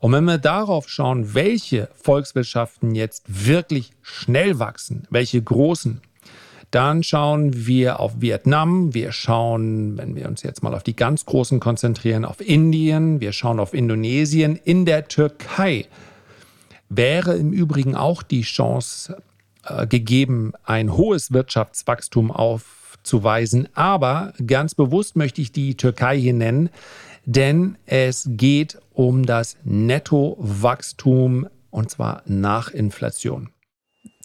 Und 0.01 0.13
wenn 0.13 0.25
wir 0.25 0.39
darauf 0.39 0.89
schauen, 0.89 1.35
welche 1.35 1.89
Volkswirtschaften 1.95 2.95
jetzt 2.95 3.25
wirklich 3.29 3.93
schnell 4.03 4.59
wachsen, 4.59 5.07
welche 5.11 5.41
großen, 5.41 6.01
dann 6.71 7.03
schauen 7.03 7.67
wir 7.67 8.01
auf 8.01 8.21
Vietnam, 8.21 8.95
wir 8.95 9.13
schauen, 9.13 9.99
wenn 9.99 10.15
wir 10.15 10.27
uns 10.29 10.43
jetzt 10.43 10.63
mal 10.63 10.75
auf 10.75 10.83
die 10.83 10.97
ganz 10.97 11.27
großen 11.27 11.61
konzentrieren, 11.61 12.25
auf 12.25 12.41
Indien, 12.41 13.21
wir 13.21 13.33
schauen 13.33 13.61
auf 13.61 13.75
Indonesien, 13.75 14.57
in 14.57 14.87
der 14.87 15.09
Türkei 15.09 15.87
wäre 16.89 17.37
im 17.37 17.53
Übrigen 17.53 17.95
auch 17.95 18.23
die 18.23 18.43
Chance 18.43 19.23
äh, 19.65 19.87
gegeben, 19.87 20.53
ein 20.65 20.97
hohes 20.97 21.33
Wirtschaftswachstum 21.33 22.31
aufzuweisen. 22.31 23.69
Aber 23.75 24.33
ganz 24.47 24.75
bewusst 24.75 25.17
möchte 25.17 25.41
ich 25.41 25.53
die 25.53 25.77
Türkei 25.77 26.19
hier 26.19 26.35
nennen, 26.35 26.71
denn 27.25 27.79
es 27.87 28.29
geht 28.31 28.79
um 28.93 29.25
das 29.27 29.57
Nettowachstum 29.65 31.49
und 31.71 31.91
zwar 31.91 32.23
nach 32.27 32.71
Inflation. 32.71 33.51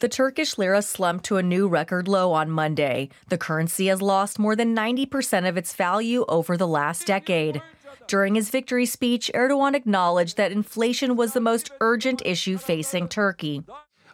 The 0.02 0.10
Turkish 0.10 0.58
lira 0.58 0.82
slumped 0.82 1.26
to 1.26 1.38
a 1.38 1.44
new 1.44 1.68
record 1.68 2.08
low 2.08 2.34
on 2.34 2.50
Monday. 2.50 3.10
The 3.30 3.38
currency 3.38 3.88
has 3.88 4.02
lost 4.02 4.38
more 4.38 4.56
than 4.56 4.76
90% 4.76 5.48
of 5.48 5.58
its 5.58 5.74
value 5.74 6.26
over 6.28 6.58
the 6.58 6.68
last 6.68 7.08
decade. 7.08 7.62
During 8.08 8.36
his 8.36 8.50
victory 8.50 8.86
speech, 8.86 9.32
Erdogan 9.34 9.74
acknowledged 9.74 10.38
that 10.38 10.52
inflation 10.52 11.16
was 11.16 11.34
the 11.34 11.40
most 11.40 11.72
urgent 11.80 12.22
issue 12.26 12.58
facing 12.58 13.08
Turkey. 13.08 13.64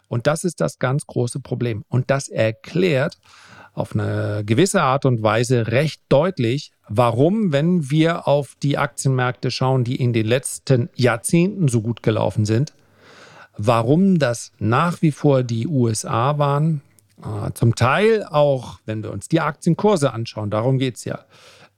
Und 0.08 0.26
das 0.26 0.44
ist 0.44 0.60
das 0.60 0.78
ganz 0.78 1.06
große 1.06 1.40
Problem. 1.40 1.84
Und 1.88 2.10
das 2.10 2.28
erklärt 2.28 3.18
auf 3.74 3.94
eine 3.94 4.42
gewisse 4.44 4.82
Art 4.82 5.04
und 5.06 5.22
Weise 5.22 5.68
recht 5.68 6.02
deutlich, 6.08 6.72
warum, 6.88 7.52
wenn 7.52 7.90
wir 7.90 8.28
auf 8.28 8.54
die 8.62 8.76
Aktienmärkte 8.76 9.50
schauen, 9.50 9.84
die 9.84 9.96
in 9.96 10.12
den 10.12 10.26
letzten 10.26 10.90
Jahrzehnten 10.94 11.68
so 11.68 11.80
gut 11.80 12.02
gelaufen 12.02 12.44
sind, 12.44 12.74
warum 13.56 14.18
das 14.18 14.52
nach 14.58 15.00
wie 15.00 15.12
vor 15.12 15.42
die 15.42 15.66
USA 15.66 16.38
waren, 16.38 16.82
äh, 17.22 17.52
zum 17.54 17.74
Teil 17.74 18.26
auch, 18.30 18.78
wenn 18.84 19.02
wir 19.02 19.10
uns 19.10 19.28
die 19.28 19.40
Aktienkurse 19.40 20.12
anschauen, 20.12 20.50
darum 20.50 20.78
geht 20.78 20.96
es 20.96 21.04
ja. 21.04 21.20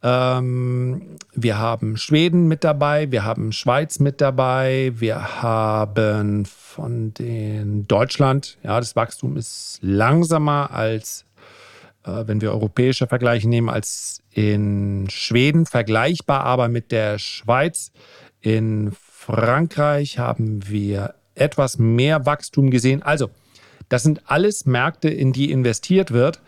Ähm, 0.02 1.16
wir 1.32 1.58
haben 1.58 1.96
Schweden 1.96 2.46
mit 2.46 2.62
dabei, 2.62 3.10
wir 3.10 3.24
haben 3.24 3.52
Schweiz 3.52 4.00
mit 4.00 4.20
dabei, 4.20 4.92
wir 4.96 5.42
haben 5.42 6.44
von 6.44 7.14
den 7.14 7.86
Deutschland, 7.86 8.58
ja, 8.62 8.78
das 8.78 8.96
Wachstum 8.96 9.36
ist 9.36 9.78
langsamer 9.80 10.72
als 10.72 11.24
wenn 12.04 12.40
wir 12.40 12.52
europäische 12.52 13.06
Vergleiche 13.06 13.48
nehmen, 13.48 13.68
als 13.68 14.22
in 14.30 15.08
Schweden, 15.10 15.66
vergleichbar 15.66 16.44
aber 16.44 16.68
mit 16.68 16.92
der 16.92 17.18
Schweiz. 17.18 17.92
In 18.40 18.92
Frankreich 19.00 20.18
haben 20.18 20.68
wir 20.68 21.14
etwas 21.34 21.78
mehr 21.78 22.26
Wachstum 22.26 22.70
gesehen. 22.70 23.02
Also, 23.02 23.30
das 23.88 24.02
sind 24.02 24.22
alles 24.26 24.66
Märkte, 24.66 25.08
in 25.08 25.32
die 25.32 25.50
investiert 25.50 26.10
wird 26.10 26.40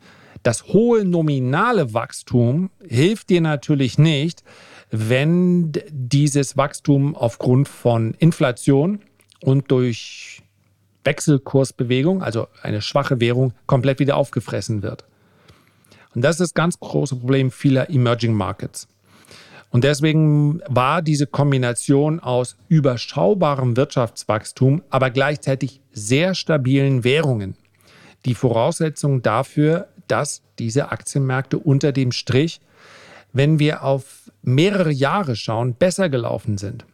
das 0.42 0.64
hohe 0.68 1.04
nominale 1.04 1.94
Wachstum 1.94 2.70
hilft 2.86 3.30
dir 3.30 3.40
natürlich 3.40 3.98
nicht, 3.98 4.44
wenn 4.90 5.72
dieses 5.90 6.56
Wachstum 6.56 7.16
aufgrund 7.16 7.68
von 7.68 8.14
Inflation 8.14 9.00
und 9.42 9.70
durch 9.70 10.42
Wechselkursbewegung, 11.04 12.22
also 12.22 12.48
eine 12.62 12.82
schwache 12.82 13.20
Währung, 13.20 13.52
komplett 13.66 13.98
wieder 13.98 14.16
aufgefressen 14.16 14.82
wird. 14.82 15.04
Und 16.14 16.22
das 16.22 16.36
ist 16.36 16.40
das 16.40 16.54
ganz 16.54 16.80
große 16.80 17.16
Problem 17.16 17.50
vieler 17.50 17.90
Emerging 17.90 18.32
Markets. 18.32 18.88
Und 19.70 19.84
deswegen 19.84 20.60
war 20.68 21.02
diese 21.02 21.26
Kombination 21.26 22.20
aus 22.20 22.56
überschaubarem 22.68 23.76
Wirtschaftswachstum, 23.76 24.82
aber 24.90 25.10
gleichzeitig 25.10 25.80
sehr 25.92 26.34
stabilen 26.34 27.04
Währungen 27.04 27.56
die 28.26 28.34
Voraussetzung 28.34 29.22
dafür, 29.22 29.88
dass 30.08 30.42
diese 30.58 30.90
Aktienmärkte 30.90 31.58
unter 31.58 31.92
dem 31.92 32.12
Strich, 32.12 32.60
wenn 33.32 33.58
wir 33.58 33.82
auf 33.82 34.30
mehrere 34.42 34.92
Jahre 34.92 35.36
schauen, 35.36 35.74
besser 35.74 36.08
gelaufen 36.08 36.58
sind. 36.58 36.86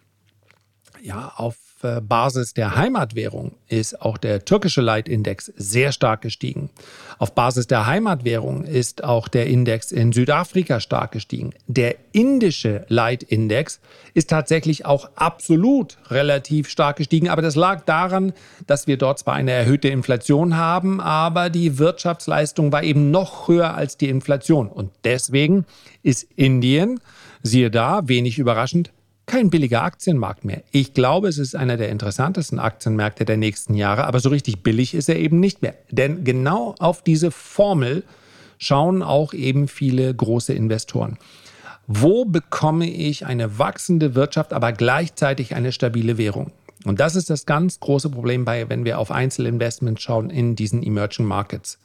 Ja, 1.02 1.33
auf 1.37 1.57
Basis 1.83 2.55
der 2.55 2.77
Heimatwährung 2.77 3.53
ist 3.69 4.01
auch 4.01 4.17
der 4.17 4.45
türkische 4.45 4.81
Leitindex 4.81 5.53
sehr 5.57 5.93
stark 5.93 6.23
gestiegen. 6.23 6.71
Auf 7.19 7.35
Basis 7.35 7.67
der 7.67 7.87
Heimatwährung 7.87 8.65
ist 8.65 9.05
auch 9.05 9.29
der 9.29 9.47
Index 9.47 9.93
in 9.93 10.12
Südafrika 10.12 10.81
stark 10.81 11.12
gestiegen. 11.12 11.53
Der 11.67 11.97
indische 12.12 12.85
Leitindex 12.89 13.81
ist 14.15 14.31
tatsächlich 14.31 14.87
auch 14.87 15.11
absolut 15.15 15.99
relativ 16.09 16.69
stark 16.69 16.97
gestiegen, 16.97 17.29
aber 17.29 17.43
das 17.43 17.57
lag 17.57 17.85
daran, 17.85 18.33
dass 18.67 18.87
wir 18.87 18.97
dort 18.97 19.19
zwar 19.19 19.35
eine 19.35 19.53
erhöhte 19.53 19.89
Inflation 19.89 20.57
haben, 20.57 21.01
aber 21.01 21.51
die 21.51 21.79
Wirtschaftsleistung 21.79 22.73
war 22.73 22.83
eben 22.83 23.11
noch 23.11 23.49
höher 23.49 23.75
als 23.75 23.97
die 23.97 24.09
Inflation. 24.09 24.69
Und 24.69 24.91
deswegen 25.05 25.65
ist 26.03 26.27
Indien, 26.37 27.01
siehe 27.43 27.71
da, 27.71 28.03
wenig 28.09 28.39
überraschend, 28.39 28.93
kein 29.26 29.50
billiger 29.50 29.83
Aktienmarkt 29.83 30.45
mehr. 30.45 30.62
Ich 30.73 30.95
glaube, 30.95 31.29
es 31.29 31.38
ist 31.38 31.55
einer 31.55 31.76
der 31.76 31.91
interessantesten 31.91 32.59
Aktienmärkte 32.59 33.25
der 33.25 33.37
nächsten 33.37 33.75
Jahre, 33.75 34.05
aber 34.05 34.21
so 34.21 34.29
richtig 34.29 34.62
billig 34.62 34.95
ist 34.95 35.09
er 35.09 35.17
eben 35.17 35.41
nicht 35.41 35.62
mehr. 35.62 35.75
Denn 35.91 36.25
genau 36.25 36.75
auf 36.79 37.02
diese 37.02 37.31
Formel 37.31 38.05
schauen 38.59 39.02
auch 39.02 39.33
eben 39.33 39.69
viele 39.69 40.14
große 40.14 40.52
Investoren. 40.52 41.19
Wo 41.87 42.25
bekomme 42.25 42.88
ich 42.88 43.26
eine 43.26 43.59
wachsende 43.59 44.14
Wirtschaft, 44.14 44.52
aber 44.52 44.73
gleichzeitig 44.73 45.55
eine 45.55 45.73
stabile 45.73 46.17
Währung? 46.19 46.52
Und 46.85 47.00
das 47.00 47.17
ist 47.17 47.31
das 47.31 47.47
ganz 47.47 47.81
große 47.81 48.11
Problem 48.11 48.45
bei, 48.45 48.69
wenn 48.69 48.85
wir 48.85 48.99
auf 48.99 49.11
Einzelinvestments 49.11 50.02
schauen 50.02 50.31
in 50.31 50.57
diesen 50.57 50.83
Emerging 50.83 51.26
Markets. 51.26 51.79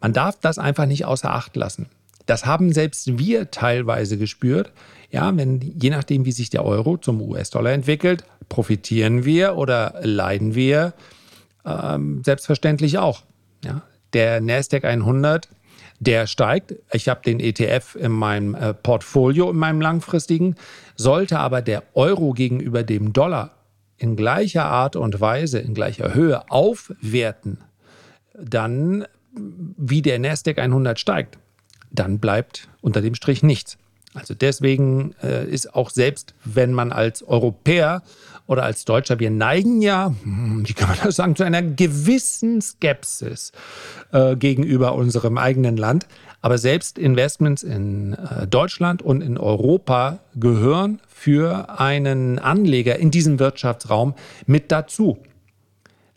Man 0.00 0.12
darf 0.12 0.38
das 0.40 0.58
einfach 0.58 0.86
nicht 0.86 1.04
außer 1.04 1.32
Acht 1.32 1.56
lassen. 1.56 1.86
Das 2.26 2.46
haben 2.46 2.72
selbst 2.72 3.18
wir 3.18 3.50
teilweise 3.50 4.18
gespürt. 4.18 4.72
Ja, 5.10 5.36
wenn 5.36 5.60
je 5.60 5.90
nachdem, 5.90 6.24
wie 6.24 6.32
sich 6.32 6.50
der 6.50 6.64
Euro 6.64 6.96
zum 6.96 7.20
US-Dollar 7.20 7.72
entwickelt, 7.72 8.24
profitieren 8.48 9.24
wir 9.24 9.56
oder 9.56 9.94
leiden 10.02 10.54
wir 10.54 10.94
ähm, 11.64 12.22
selbstverständlich 12.24 12.98
auch. 12.98 13.22
Ja, 13.64 13.82
der 14.12 14.40
Nasdaq 14.40 14.84
100, 14.84 15.48
der 16.00 16.26
steigt. 16.26 16.74
Ich 16.92 17.08
habe 17.08 17.20
den 17.24 17.40
ETF 17.40 17.96
in 17.96 18.12
meinem 18.12 18.54
äh, 18.54 18.74
Portfolio, 18.74 19.50
in 19.50 19.56
meinem 19.56 19.80
langfristigen. 19.80 20.56
Sollte 20.96 21.38
aber 21.38 21.62
der 21.62 21.82
Euro 21.94 22.32
gegenüber 22.32 22.82
dem 22.82 23.12
Dollar 23.12 23.50
in 23.98 24.16
gleicher 24.16 24.64
Art 24.64 24.96
und 24.96 25.20
Weise, 25.20 25.60
in 25.60 25.74
gleicher 25.74 26.14
Höhe 26.14 26.50
aufwerten, 26.50 27.58
dann 28.34 29.04
wie 29.34 30.02
der 30.02 30.18
Nasdaq 30.18 30.58
100 30.58 30.98
steigt, 30.98 31.38
dann 31.92 32.18
bleibt 32.18 32.68
unter 32.80 33.00
dem 33.00 33.14
Strich 33.14 33.42
nichts. 33.42 33.78
Also 34.14 34.34
deswegen 34.34 35.14
äh, 35.22 35.46
ist 35.48 35.74
auch 35.74 35.90
selbst, 35.90 36.34
wenn 36.44 36.72
man 36.72 36.92
als 36.92 37.22
Europäer 37.22 38.02
oder 38.46 38.64
als 38.64 38.84
Deutscher, 38.84 39.18
wir 39.18 39.30
neigen 39.30 39.80
ja, 39.80 40.14
hm, 40.22 40.68
wie 40.68 40.74
kann 40.74 40.88
man 40.88 40.98
das 41.02 41.16
sagen, 41.16 41.36
zu 41.36 41.44
einer 41.44 41.62
gewissen 41.62 42.60
Skepsis 42.60 43.52
äh, 44.12 44.36
gegenüber 44.36 44.94
unserem 44.94 45.38
eigenen 45.38 45.76
Land. 45.76 46.06
Aber 46.42 46.58
selbst 46.58 46.98
Investments 46.98 47.62
in 47.62 48.14
äh, 48.14 48.46
Deutschland 48.46 49.00
und 49.00 49.22
in 49.22 49.38
Europa 49.38 50.18
gehören 50.34 51.00
für 51.08 51.78
einen 51.80 52.38
Anleger 52.38 52.98
in 52.98 53.10
diesem 53.10 53.38
Wirtschaftsraum 53.38 54.14
mit 54.46 54.72
dazu. 54.72 55.18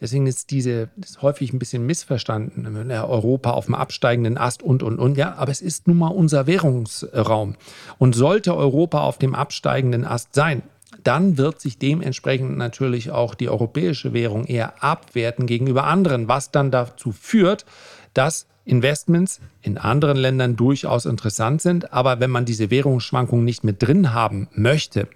Deswegen 0.05 0.27
ist 0.27 0.51
diese 0.51 0.89
ist 1.01 1.24
häufig 1.24 1.51
ein 1.51 1.57
bisschen 1.57 1.83
missverstanden. 1.83 2.91
Europa 2.91 3.50
auf 3.50 3.65
dem 3.65 3.74
absteigenden 3.74 4.38
Ast 4.38 4.62
und, 4.62 4.83
und, 4.83 5.00
und. 5.00 5.17
Ja, 5.17 5.33
aber 5.33 5.51
es 5.51 5.63
ist 5.63 5.88
nun 5.88 5.97
mal 5.97 6.09
unser 6.09 6.45
Währungsraum. 6.45 7.55
Und 7.97 8.13
sollte 8.13 8.55
Europa 8.55 9.01
auf 9.01 9.17
dem 9.17 9.33
absteigenden 9.33 10.05
Ast 10.05 10.35
sein, 10.35 10.62
dann 11.03 11.39
wird 11.39 11.59
sich 11.59 11.79
dementsprechend 11.79 12.55
natürlich 12.55 13.09
auch 13.09 13.33
die 13.33 13.50
europäische 13.50 14.13
Währung 14.13 14.45
eher 14.45 14.83
abwerten 14.83 15.47
gegenüber 15.47 15.85
anderen, 15.85 16.27
was 16.27 16.51
dann 16.51 16.69
dazu 16.69 17.12
führt, 17.12 17.65
dass 18.13 18.45
Investments 18.63 19.39
in 19.63 19.79
anderen 19.79 20.17
Ländern 20.17 20.55
durchaus 20.55 21.07
interessant 21.07 21.63
sind. 21.63 21.93
Aber 21.93 22.19
wenn 22.19 22.29
man 22.29 22.45
diese 22.45 22.69
Währungsschwankungen 22.69 23.43
nicht 23.43 23.63
mit 23.63 23.81
drin 23.81 24.13
haben 24.13 24.50
möchte, 24.53 25.07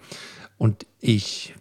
und 0.58 0.86
ich 1.00 1.56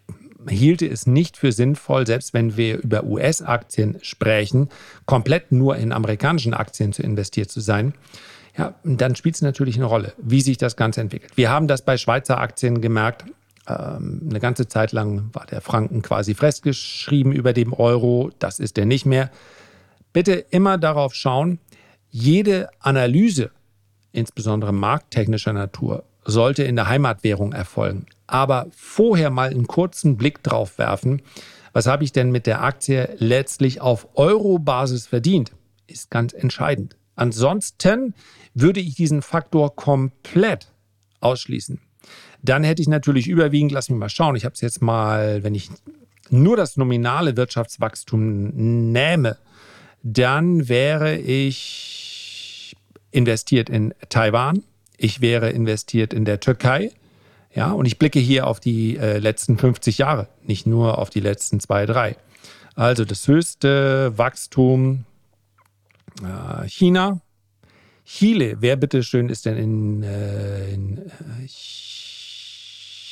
hielte 0.49 0.87
es 0.87 1.07
nicht 1.07 1.37
für 1.37 1.53
sinnvoll, 1.53 2.07
selbst 2.07 2.35
wenn 2.35 2.57
wir 2.57 2.79
über 2.79 3.05
US-Aktien 3.05 3.99
sprechen, 4.03 4.69
komplett 5.07 5.53
nur 5.53 5.77
in 5.77 5.93
amerikanischen 5.93 6.55
Aktien 6.55 6.93
zu 6.93 7.03
investiert 7.03 7.51
zu 7.51 7.61
sein. 7.61 7.95
Ja, 8.57 8.75
dann 8.83 9.15
spielt 9.15 9.37
es 9.37 9.43
natürlich 9.43 9.77
eine 9.77 9.85
Rolle, 9.85 10.13
wie 10.19 10.41
sich 10.41 10.59
das 10.59 10.77
Ganze 10.77 11.01
entwickelt. 11.01 11.37
Wir 11.37 11.51
haben 11.51 11.69
das 11.69 11.83
bei 11.83 11.97
Schweizer 11.97 12.39
Aktien 12.39 12.81
gemerkt. 12.81 13.25
Ähm, 13.69 14.27
eine 14.29 14.41
ganze 14.41 14.67
Zeit 14.67 14.93
lang 14.93 15.31
war 15.33 15.47
der 15.47 15.61
Franken 15.61 16.03
quasi 16.03 16.35
festgeschrieben 16.35 17.33
über 17.33 17.53
dem 17.53 17.73
Euro. 17.73 18.31
Das 18.41 18.59
ist 18.59 18.77
er 18.79 18.87
nicht 18.87 19.07
mehr. 19.07 19.31
Bitte 20.13 20.33
immer 20.51 20.77
darauf 20.79 21.15
schauen, 21.15 21.61
jede 22.11 22.69
Analyse, 22.81 23.51
insbesondere 24.13 24.73
markttechnischer 24.73 25.53
Natur, 25.53 26.05
sollte 26.25 26.65
in 26.65 26.75
der 26.75 26.89
Heimatwährung 26.89 27.53
erfolgen 27.53 28.07
aber 28.29 28.69
vorher 28.77 29.31
mal 29.31 29.51
einen 29.51 29.67
kurzen 29.67 30.17
Blick 30.17 30.45
drauf 30.45 30.79
werfen, 30.79 31.23
was 31.73 31.87
habe 31.87 32.05
ich 32.05 32.13
denn 32.13 32.31
mit 32.31 32.47
der 32.47 32.63
Aktie 32.63 33.09
letztlich 33.19 33.81
auf 33.81 34.09
Euro-Basis 34.15 35.07
verdient, 35.09 35.53
ist 35.87 36.11
ganz 36.11 36.33
entscheidend. 36.33 36.97
Ansonsten 37.17 38.15
würde 38.55 38.81
ich 38.81 38.95
diesen 38.95 39.23
Faktor 39.23 39.75
komplett 39.75 40.73
ausschließen. 41.21 41.81
Dann 42.43 42.63
hätte 42.63 42.83
ich 42.83 42.89
natürlich 42.89 43.27
überwiegend, 43.27 43.73
lass 43.73 43.91
mich 43.91 43.99
mal 43.99 44.09
schauen, 44.09 44.37
ich 44.37 44.45
habe 44.45 44.55
es 44.55 44.61
jetzt 44.61 44.81
mal, 44.81 45.43
wenn 45.43 45.55
ich 45.55 45.71
nur 46.31 46.57
das 46.57 46.77
nominale 46.77 47.37
Wirtschaftswachstum 47.37 48.93
nähme, 48.93 49.39
dann 50.03 50.69
wäre 50.69 51.17
ich 51.17 52.77
investiert 53.11 53.69
in 53.69 53.95
Taiwan, 54.09 54.63
ich 54.97 55.21
wäre 55.21 55.51
investiert 55.51 56.13
in 56.13 56.25
der 56.25 56.41
Türkei, 56.41 56.93
ja, 57.55 57.73
und 57.73 57.87
ich 57.87 57.99
blicke 57.99 58.19
hier 58.19 58.47
auf 58.47 58.61
die 58.61 58.97
äh, 58.97 59.19
letzten 59.19 59.59
50 59.59 59.99
Jahre, 59.99 60.29
nicht 60.45 60.67
nur 60.67 60.99
auf 60.99 61.11
die 61.11 61.21
letzten 61.21 61.61
zwei, 61.61 61.87
drei. 61.87 62.17
Also 62.75 63.05
das 63.05 63.27
höchste 63.27 64.17
Wachstum 64.17 65.05
Äh, 66.23 66.69
China. 66.69 67.21
Chile. 68.05 68.57
Wer 68.61 68.77
bitteschön 68.77 69.29
ist 69.29 69.45
denn 69.47 69.57
in, 69.57 70.03
äh, 70.03 70.71
in 70.73 70.99
äh, 70.99 71.47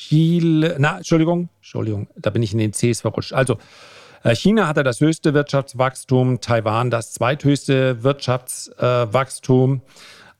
Chile? 0.09 0.77
Na, 0.79 0.97
Entschuldigung, 0.99 1.49
Entschuldigung, 1.59 2.09
da 2.17 2.31
bin 2.31 2.43
ich 2.43 2.53
in 2.53 2.59
den 2.59 2.73
Cs 2.73 3.03
verrutscht. 3.03 3.33
Also, 3.33 3.59
äh, 4.23 4.35
China 4.35 4.67
hatte 4.67 4.83
das 4.83 5.01
höchste 5.01 5.35
Wirtschaftswachstum, 5.35 6.41
Taiwan 6.41 6.91
das 6.91 7.13
zweithöchste 7.13 8.03
Wirtschaftswachstum. 8.03 9.83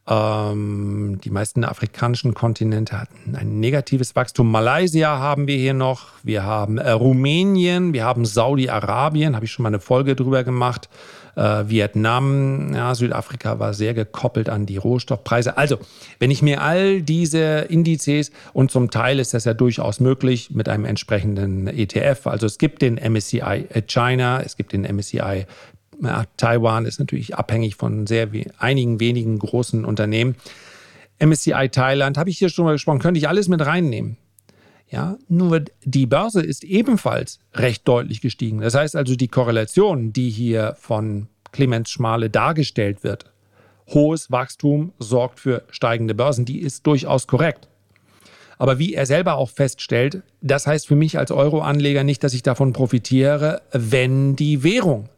Ähm, 0.09 1.19
die 1.25 1.31
meisten 1.31 1.65
afrikanischen 1.65 2.33
Kontinente 2.33 3.01
hatten 3.01 3.35
ein 3.35 3.59
negatives 3.59 4.15
Wachstum. 4.15 4.51
Malaysia 4.51 5.19
haben 5.19 5.49
wir 5.49 5.57
hier 5.57 5.75
noch, 5.75 6.09
wir 6.23 6.45
haben 6.45 6.79
äh, 6.79 6.91
Rumänien, 6.91 7.93
wir 7.93 8.05
haben 8.05 8.25
Saudi-Arabien, 8.25 9.35
habe 9.35 9.47
ich 9.47 9.51
schon 9.51 9.65
mal 9.65 9.71
eine 9.71 9.81
Folge 9.81 10.15
drüber 10.15 10.45
gemacht. 10.45 10.89
Äh, 11.35 11.69
Vietnam, 11.69 12.73
ja, 12.73 12.95
Südafrika 12.95 13.59
war 13.59 13.75
sehr 13.75 13.95
gekoppelt 13.95 14.49
an 14.49 14.65
die 14.65 14.77
Rohstoffpreise. 14.77 15.59
Also, 15.59 15.79
wenn 16.21 16.31
ich 16.31 16.41
mir 16.41 16.63
all 16.63 17.03
diese 17.03 17.67
Indizes 17.69 18.31
und 18.53 18.71
zum 18.71 18.91
Teil 18.91 19.19
ist 19.19 19.35
das 19.35 19.45
ja 19.45 19.55
durchaus 19.55 19.99
möglich 19.99 20.51
mit 20.53 20.69
einem 20.69 20.85
entsprechenden 20.85 21.67
ETF. 21.67 22.29
Also 22.29 22.47
es 22.47 22.59
gibt 22.59 22.81
den 22.81 22.95
MSCI 22.95 23.67
China, 23.87 24.41
es 24.41 24.57
gibt 24.57 24.73
den 24.73 24.83
MSCI 24.83 25.47
ja, 26.03 26.25
Taiwan 26.37 26.85
ist 26.85 26.99
natürlich 26.99 27.37
abhängig 27.37 27.77
von 27.77 28.07
sehr 28.07 28.29
einigen 28.59 29.01
wenigen 29.01 29.39
großen 29.39 29.85
Unternehmen. 29.85 30.37
MSCI 31.19 31.69
Thailand, 31.71 32.19
habe 32.19 32.31
ich 32.31 32.39
hier 32.39 32.49
schon 32.49 32.65
mal 32.65 32.73
gesprochen, 32.73 32.99
könnte 32.99 33.19
ich 33.19 33.29
alles 33.29 33.49
mit 33.49 33.65
reinnehmen. 33.65 34.17
Ja, 34.89 35.17
nur 35.29 35.65
die 35.85 36.07
Börse 36.07 36.43
ist 36.43 36.63
ebenfalls 36.63 37.41
recht 37.55 37.89
deutlich 37.89 38.21
gestiegen. 38.21 38.61
Das 38.61 38.75
heißt 38.75 38.95
also, 38.95 39.17
die 39.17 39.29
Korrelation, 39.29 40.13
die 40.13 40.31
hier 40.31 40.77
von 40.79 41.29
Clemens 41.51 41.91
Schmale 41.91 42.31
dargestellt 42.31 43.03
wird, 43.03 43.33
hohes 43.89 44.31
Wachstum 44.31 44.93
sorgt 44.99 45.41
für 45.41 45.65
steigende 45.71 46.15
Börsen, 46.15 46.45
die 46.45 46.61
ist 46.61 46.87
durchaus 46.87 47.27
korrekt. 47.27 47.69
Aber 48.59 48.79
wie 48.79 48.95
er 48.95 49.07
selber 49.07 49.35
auch 49.35 49.51
feststellt, 49.51 50.23
das 50.41 50.67
heißt 50.67 50.87
für 50.87 50.97
mich 50.97 51.19
als 51.19 51.31
Euro-Anleger 51.31 52.05
nicht, 52.05 52.23
dass 52.25 52.33
ich 52.33 52.43
davon 52.43 52.73
profitiere, 52.73 53.63
wenn 53.73 54.37
die 54.37 54.63
Währung 54.63 55.09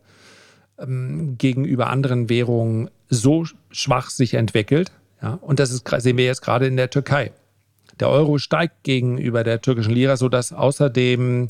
gegenüber 0.79 1.89
anderen 1.89 2.29
Währungen 2.29 2.91
so 3.09 3.45
schwach 3.71 4.11
sich 4.11 4.35
entwickelt. 4.35 4.93
Ja, 5.21 5.35
und 5.41 5.59
das 5.59 5.71
ist, 5.71 5.89
sehen 5.99 6.17
wir 6.17 6.25
jetzt 6.25 6.43
gerade 6.43 6.67
in 6.67 6.77
der 6.77 6.91
Türkei. 6.91 7.33
Der 7.99 8.09
Euro 8.09 8.39
steigt 8.39 8.85
gegenüber 8.85 9.43
der 9.43 9.61
türkischen 9.61 9.93
Lira, 9.93 10.17
sodass 10.17 10.53
außerdem, 10.53 11.49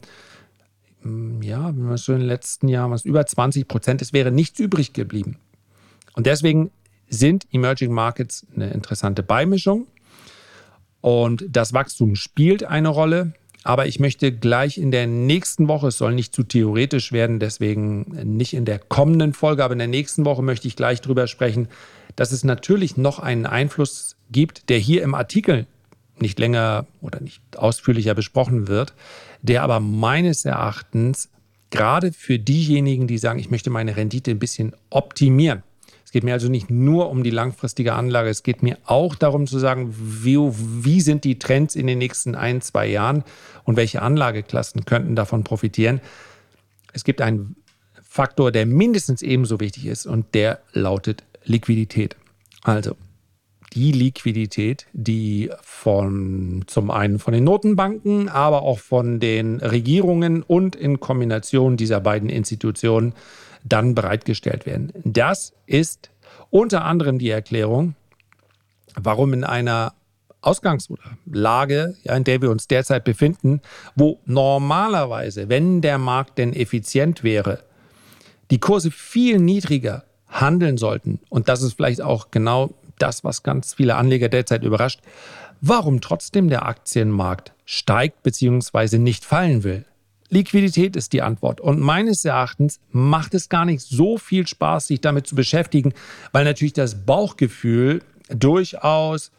mm, 1.03 1.43
ja, 1.43 1.67
wenn 1.67 1.85
man 1.85 1.97
so 1.99 2.13
in 2.13 2.21
den 2.21 2.29
letzten 2.29 2.69
Jahren 2.69 2.91
was 2.91 3.05
über 3.05 3.27
20 3.27 3.69
Prozent, 3.69 4.01
es 4.01 4.15
wäre 4.15 4.31
nichts 4.31 4.59
übrig 4.59 4.95
geblieben. 4.95 5.37
Und 6.15 6.27
deswegen 6.27 6.71
sind 7.11 7.47
Emerging 7.53 7.93
Markets 7.93 8.47
eine 8.55 8.71
interessante 8.71 9.23
Beimischung. 9.23 9.87
Und 11.01 11.45
das 11.49 11.73
Wachstum 11.73 12.17
spielt 12.17 12.65
eine 12.65 12.89
Rolle. 12.89 13.35
Aber 13.65 13.87
ich 13.87 14.01
möchte 14.01 14.33
gleich 14.33 14.79
in 14.79 14.91
der 14.91 15.07
nächsten 15.07 15.69
Woche, 15.69 15.89
es 15.89 15.99
soll 15.99 16.15
nicht 16.15 16.35
zu 16.35 16.43
theoretisch 16.43 17.13
werden, 17.13 17.41
deswegen 17.41 18.03
nicht 18.37 18.55
in 18.55 18.65
der 18.65 18.79
kommenden 18.79 19.33
Folge, 19.33 19.65
aber 19.65 19.73
in 19.73 19.79
der 19.79 19.89
nächsten 19.89 20.25
Woche 20.25 20.43
möchte 20.43 20.69
ich 20.69 20.77
gleich 20.77 21.01
darüber 21.01 21.27
sprechen, 21.27 21.69
dass 22.17 22.33
es 22.33 22.45
natürlich 22.45 22.97
noch 22.97 23.19
einen 23.19 23.47
Einfluss 23.47 24.17
gibt, 24.31 24.69
der 24.69 24.79
hier 24.79 25.03
im 25.03 25.15
Artikel 25.15 25.67
nicht 26.21 26.39
länger 26.39 26.87
oder 27.01 27.21
nicht 27.21 27.43
ausführlicher 27.57 28.15
besprochen 28.15 28.69
wird, 28.69 28.95
der 29.43 29.63
aber 29.63 29.81
meines 29.81 30.45
Erachtens 30.45 31.29
gerade 31.71 32.13
für 32.13 32.39
diejenigen, 32.39 33.07
die 33.07 33.19
sagen, 33.19 33.39
ich 33.39 33.51
möchte 33.51 33.71
meine 33.71 33.97
Rendite 33.97 34.31
ein 34.31 34.39
bisschen 34.39 34.75
optimieren, 34.91 35.63
es 36.09 36.13
geht 36.13 36.25
mir 36.25 36.33
also 36.33 36.49
nicht 36.49 36.71
nur 36.71 37.11
um 37.11 37.23
die 37.23 37.29
langfristige 37.29 37.93
Anlage, 37.93 38.31
es 38.31 38.43
geht 38.43 38.63
mir 38.63 38.79
auch 38.87 39.15
darum 39.15 39.47
zu 39.47 39.59
sagen, 39.59 39.95
wie, 39.95 40.39
wie 40.39 41.03
sind 41.03 41.23
die 41.23 41.39
Trends 41.39 41.77
in 41.77 41.87
den 41.87 41.99
nächsten 41.99 42.35
ein, 42.35 42.63
zwei 42.63 42.87
Jahren 42.87 43.25
und 43.65 43.77
welche 43.77 44.01
Anlageklassen 44.01 44.87
könnten 44.87 45.17
davon 45.17 45.45
profitieren. 45.45 46.01
Es 46.95 47.05
gibt 47.05 47.21
einen 47.21 47.57
Faktor, 48.03 48.53
der 48.53 48.65
mindestens 48.65 49.21
ebenso 49.21 49.61
wichtig 49.61 49.85
ist 49.85 50.07
und 50.07 50.35
der 50.35 50.61
lautet 50.73 51.25
Liquidität. 51.45 52.17
Also 52.63 52.97
die 53.75 53.93
Liquidität, 53.93 54.87
die 54.95 55.51
von 55.61 56.65
zum 56.69 56.91
einen 56.91 57.19
von 57.19 57.35
den 57.35 57.45
Notenbanken, 57.45 58.31
aber 58.31 58.63
auch 58.63 58.79
von 58.79 59.21
den 59.21 59.59
Regierungen 59.59 60.43
und 60.43 60.75
in 60.75 61.01
Kombination 61.01 61.77
dieser 61.77 62.01
beiden 62.01 62.31
Institutionen 62.31 63.13
dann 63.69 63.95
bereitgestellt 63.95 64.67
werden. 64.67 64.93
Das 65.05 65.53
ist 65.67 66.11
unter 66.51 66.85
anderem 66.85 67.19
die 67.19 67.31
Erklärung, 67.31 67.95
warum 68.95 69.33
in 69.33 69.45
einer 69.45 69.95
Ausgangslage, 70.41 71.97
ja, 72.05 72.17
in 72.17 72.25
der 72.25 72.41
wir 72.41 72.51
uns 72.51 72.69
derzeit 72.69 73.05
befinden, 73.05 73.61
wo 73.97 74.21
normalerweise, 74.25 75.49
wenn 75.49 75.81
der 75.81 75.99
Markt 75.99 76.39
denn 76.39 76.53
effizient 76.53 77.25
wäre, 77.25 77.65
die 78.51 78.61
Kurse 78.61 78.91
viel 78.91 79.39
niedriger 79.39 80.05
handeln 80.29 80.79
sollten. 80.79 81.21
Und 81.29 81.49
das 81.49 81.63
ist 81.63 81.75
vielleicht 81.75 82.01
auch 82.01 82.31
genau 82.31 82.71
das, 82.99 83.25
was 83.25 83.43
ganz 83.43 83.75
viele 83.75 83.97
Anleger 83.97 84.29
derzeit 84.29 84.63
überrascht, 84.63 85.01
warum 85.61 86.01
trotzdem 86.01 86.49
der 86.49 86.67
Aktienmarkt 86.67 87.53
steigt 87.65 88.23
bzw. 88.23 88.99
nicht 88.99 89.25
fallen 89.25 89.65
will. 89.65 89.85
Liquidität 90.31 90.97
ist 90.97 91.13
die 91.13 91.23
Antwort. 91.23 91.61
Und 91.61 91.81
meines 91.81 92.25
Erachtens 92.25 92.81
macht 92.91 93.35
es 93.35 93.49
gar 93.49 93.65
nicht 93.65 93.83
so 93.83 94.19
viel 94.19 94.47
Spaß, 94.47 94.89
sich 94.89 95.01
damit 95.01 95.27
zu 95.27 95.35
beschäftigen, 95.35 95.95
weil 96.33 96.45
natürlich 96.45 96.75
das 96.75 97.07
Bauchgefühl 97.07 98.03
durchaus, 98.29 99.31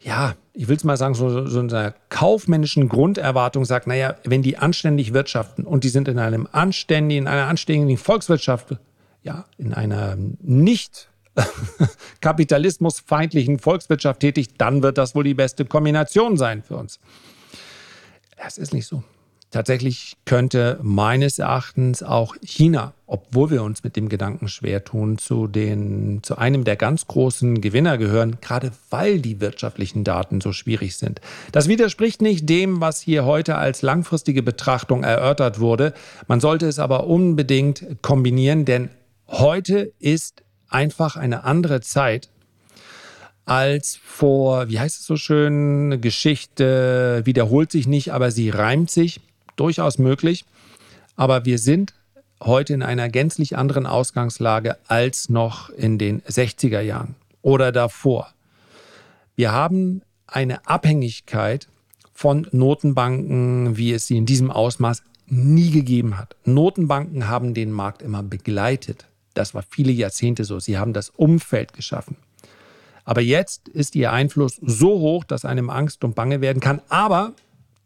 ja, 0.00 0.34
ich 0.54 0.68
will 0.68 0.76
es 0.76 0.84
mal 0.84 0.96
sagen, 0.96 1.14
so, 1.14 1.46
so 1.46 1.60
einer 1.60 1.94
kaufmännischen 2.08 2.88
Grunderwartung 2.88 3.64
sagt, 3.64 3.86
naja, 3.86 4.16
wenn 4.24 4.42
die 4.42 4.58
anständig 4.58 5.12
wirtschaften 5.12 5.64
und 5.64 5.84
die 5.84 5.88
sind 5.88 6.08
in 6.08 6.18
einem 6.18 6.48
anständigen, 6.50 7.24
in 7.24 7.28
einer 7.28 7.46
anständigen 7.46 7.96
Volkswirtschaft, 7.96 8.76
ja, 9.22 9.44
in 9.56 9.72
einer 9.72 10.16
nicht 10.16 11.08
kapitalismusfeindlichen 12.20 13.60
Volkswirtschaft 13.60 14.20
tätig, 14.20 14.58
dann 14.58 14.82
wird 14.82 14.98
das 14.98 15.14
wohl 15.14 15.24
die 15.24 15.34
beste 15.34 15.64
Kombination 15.64 16.36
sein 16.36 16.62
für 16.62 16.76
uns. 16.76 16.98
Das 18.36 18.58
ist 18.58 18.74
nicht 18.74 18.86
so. 18.86 19.04
Tatsächlich 19.52 20.14
könnte 20.24 20.78
meines 20.80 21.38
Erachtens 21.38 22.02
auch 22.02 22.36
China, 22.42 22.94
obwohl 23.06 23.50
wir 23.50 23.62
uns 23.62 23.84
mit 23.84 23.96
dem 23.96 24.08
Gedanken 24.08 24.48
schwer 24.48 24.82
tun, 24.82 25.18
zu, 25.18 25.46
den, 25.46 26.20
zu 26.22 26.38
einem 26.38 26.64
der 26.64 26.76
ganz 26.76 27.06
großen 27.06 27.60
Gewinner 27.60 27.98
gehören, 27.98 28.38
gerade 28.40 28.72
weil 28.88 29.18
die 29.18 29.42
wirtschaftlichen 29.42 30.04
Daten 30.04 30.40
so 30.40 30.54
schwierig 30.54 30.96
sind. 30.96 31.20
Das 31.52 31.68
widerspricht 31.68 32.22
nicht 32.22 32.48
dem, 32.48 32.80
was 32.80 33.02
hier 33.02 33.26
heute 33.26 33.56
als 33.56 33.82
langfristige 33.82 34.42
Betrachtung 34.42 35.04
erörtert 35.04 35.60
wurde. 35.60 35.92
Man 36.28 36.40
sollte 36.40 36.66
es 36.66 36.78
aber 36.78 37.06
unbedingt 37.06 37.84
kombinieren, 38.00 38.64
denn 38.64 38.88
heute 39.28 39.92
ist 39.98 40.42
einfach 40.70 41.16
eine 41.16 41.44
andere 41.44 41.82
Zeit 41.82 42.30
als 43.44 43.98
vor, 44.02 44.70
wie 44.70 44.80
heißt 44.80 45.00
es 45.00 45.04
so 45.04 45.16
schön, 45.16 46.00
Geschichte 46.00 47.20
wiederholt 47.26 47.70
sich 47.70 47.86
nicht, 47.86 48.14
aber 48.14 48.30
sie 48.30 48.48
reimt 48.48 48.90
sich 48.90 49.20
durchaus 49.56 49.98
möglich. 49.98 50.44
Aber 51.16 51.44
wir 51.44 51.58
sind 51.58 51.94
heute 52.42 52.74
in 52.74 52.82
einer 52.82 53.08
gänzlich 53.08 53.56
anderen 53.56 53.86
Ausgangslage 53.86 54.76
als 54.88 55.28
noch 55.28 55.70
in 55.70 55.98
den 55.98 56.22
60er 56.22 56.80
Jahren 56.80 57.14
oder 57.42 57.72
davor. 57.72 58.32
Wir 59.36 59.52
haben 59.52 60.02
eine 60.26 60.66
Abhängigkeit 60.66 61.68
von 62.12 62.46
Notenbanken, 62.52 63.76
wie 63.76 63.92
es 63.92 64.06
sie 64.06 64.16
in 64.16 64.26
diesem 64.26 64.50
Ausmaß 64.50 65.02
nie 65.26 65.70
gegeben 65.70 66.18
hat. 66.18 66.36
Notenbanken 66.44 67.28
haben 67.28 67.54
den 67.54 67.72
Markt 67.72 68.02
immer 68.02 68.22
begleitet. 68.22 69.06
Das 69.34 69.54
war 69.54 69.62
viele 69.68 69.92
Jahrzehnte 69.92 70.44
so. 70.44 70.60
Sie 70.60 70.78
haben 70.78 70.92
das 70.92 71.08
Umfeld 71.10 71.72
geschaffen. 71.72 72.16
Aber 73.04 73.20
jetzt 73.20 73.68
ist 73.68 73.96
ihr 73.96 74.12
Einfluss 74.12 74.60
so 74.62 75.00
hoch, 75.00 75.24
dass 75.24 75.44
einem 75.44 75.70
Angst 75.70 76.04
und 76.04 76.14
Bange 76.14 76.40
werden 76.40 76.60
kann. 76.60 76.80
Aber 76.88 77.32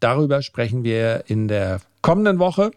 Darüber 0.00 0.42
sprechen 0.42 0.84
wir 0.84 1.24
in 1.26 1.48
der 1.48 1.80
kommenden 2.02 2.38
Woche. 2.38 2.70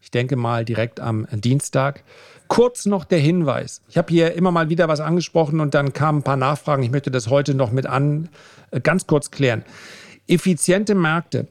Ich 0.00 0.10
denke 0.10 0.36
mal 0.36 0.64
direkt 0.64 1.00
am 1.00 1.26
Dienstag. 1.32 2.04
Kurz 2.46 2.86
noch 2.86 3.04
der 3.04 3.18
Hinweis. 3.18 3.82
Ich 3.88 3.98
habe 3.98 4.10
hier 4.10 4.34
immer 4.34 4.50
mal 4.50 4.70
wieder 4.70 4.88
was 4.88 5.00
angesprochen 5.00 5.60
und 5.60 5.74
dann 5.74 5.92
kamen 5.92 6.20
ein 6.20 6.22
paar 6.22 6.36
Nachfragen. 6.36 6.82
Ich 6.82 6.90
möchte 6.90 7.10
das 7.10 7.28
heute 7.28 7.54
noch 7.54 7.72
mit 7.72 7.86
an 7.86 8.28
äh, 8.70 8.80
ganz 8.80 9.06
kurz 9.06 9.30
klären. 9.30 9.64
Effiziente 10.26 10.94
Märkte 10.94 11.46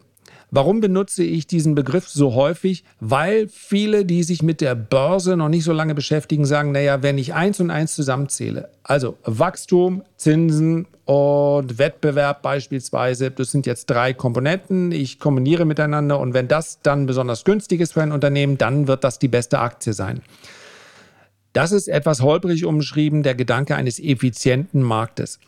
Warum 0.49 0.79
benutze 0.79 1.23
ich 1.23 1.45
diesen 1.45 1.75
Begriff 1.75 2.07
so 2.07 2.33
häufig? 2.33 2.85
Weil 3.01 3.49
viele, 3.49 4.05
die 4.05 4.23
sich 4.23 4.41
mit 4.41 4.61
der 4.61 4.75
Börse 4.75 5.35
noch 5.35 5.49
nicht 5.49 5.65
so 5.65 5.73
lange 5.73 5.93
beschäftigen, 5.93 6.45
sagen, 6.45 6.71
naja, 6.71 7.03
wenn 7.03 7.17
ich 7.17 7.33
eins 7.33 7.59
und 7.59 7.69
eins 7.69 7.93
zusammenzähle, 7.95 8.69
also 8.81 9.17
Wachstum, 9.25 10.03
Zinsen 10.15 10.87
und 11.03 11.77
Wettbewerb 11.77 12.41
beispielsweise, 12.41 13.29
das 13.29 13.51
sind 13.51 13.65
jetzt 13.65 13.87
drei 13.87 14.13
Komponenten, 14.13 14.93
ich 14.93 15.19
kombiniere 15.19 15.65
miteinander 15.65 16.17
und 16.19 16.33
wenn 16.33 16.47
das 16.47 16.79
dann 16.81 17.07
besonders 17.07 17.43
günstig 17.43 17.81
ist 17.81 17.93
für 17.93 18.01
ein 18.01 18.13
Unternehmen, 18.13 18.57
dann 18.57 18.87
wird 18.87 19.03
das 19.03 19.19
die 19.19 19.27
beste 19.27 19.59
Aktie 19.59 19.91
sein. 19.91 20.21
Das 21.51 21.73
ist 21.73 21.89
etwas 21.89 22.21
holprig 22.21 22.63
umschrieben, 22.65 23.23
der 23.23 23.35
Gedanke 23.35 23.75
eines 23.75 23.99
effizienten 23.99 24.81
Marktes. 24.81 25.39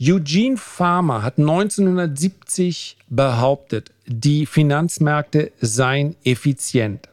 Eugene 0.00 0.56
Farmer 0.56 1.22
hat 1.22 1.38
1970 1.38 2.96
behauptet, 3.08 3.90
die 4.08 4.46
Finanzmärkte 4.46 5.52
seien 5.60 6.16
effizient. 6.24 7.08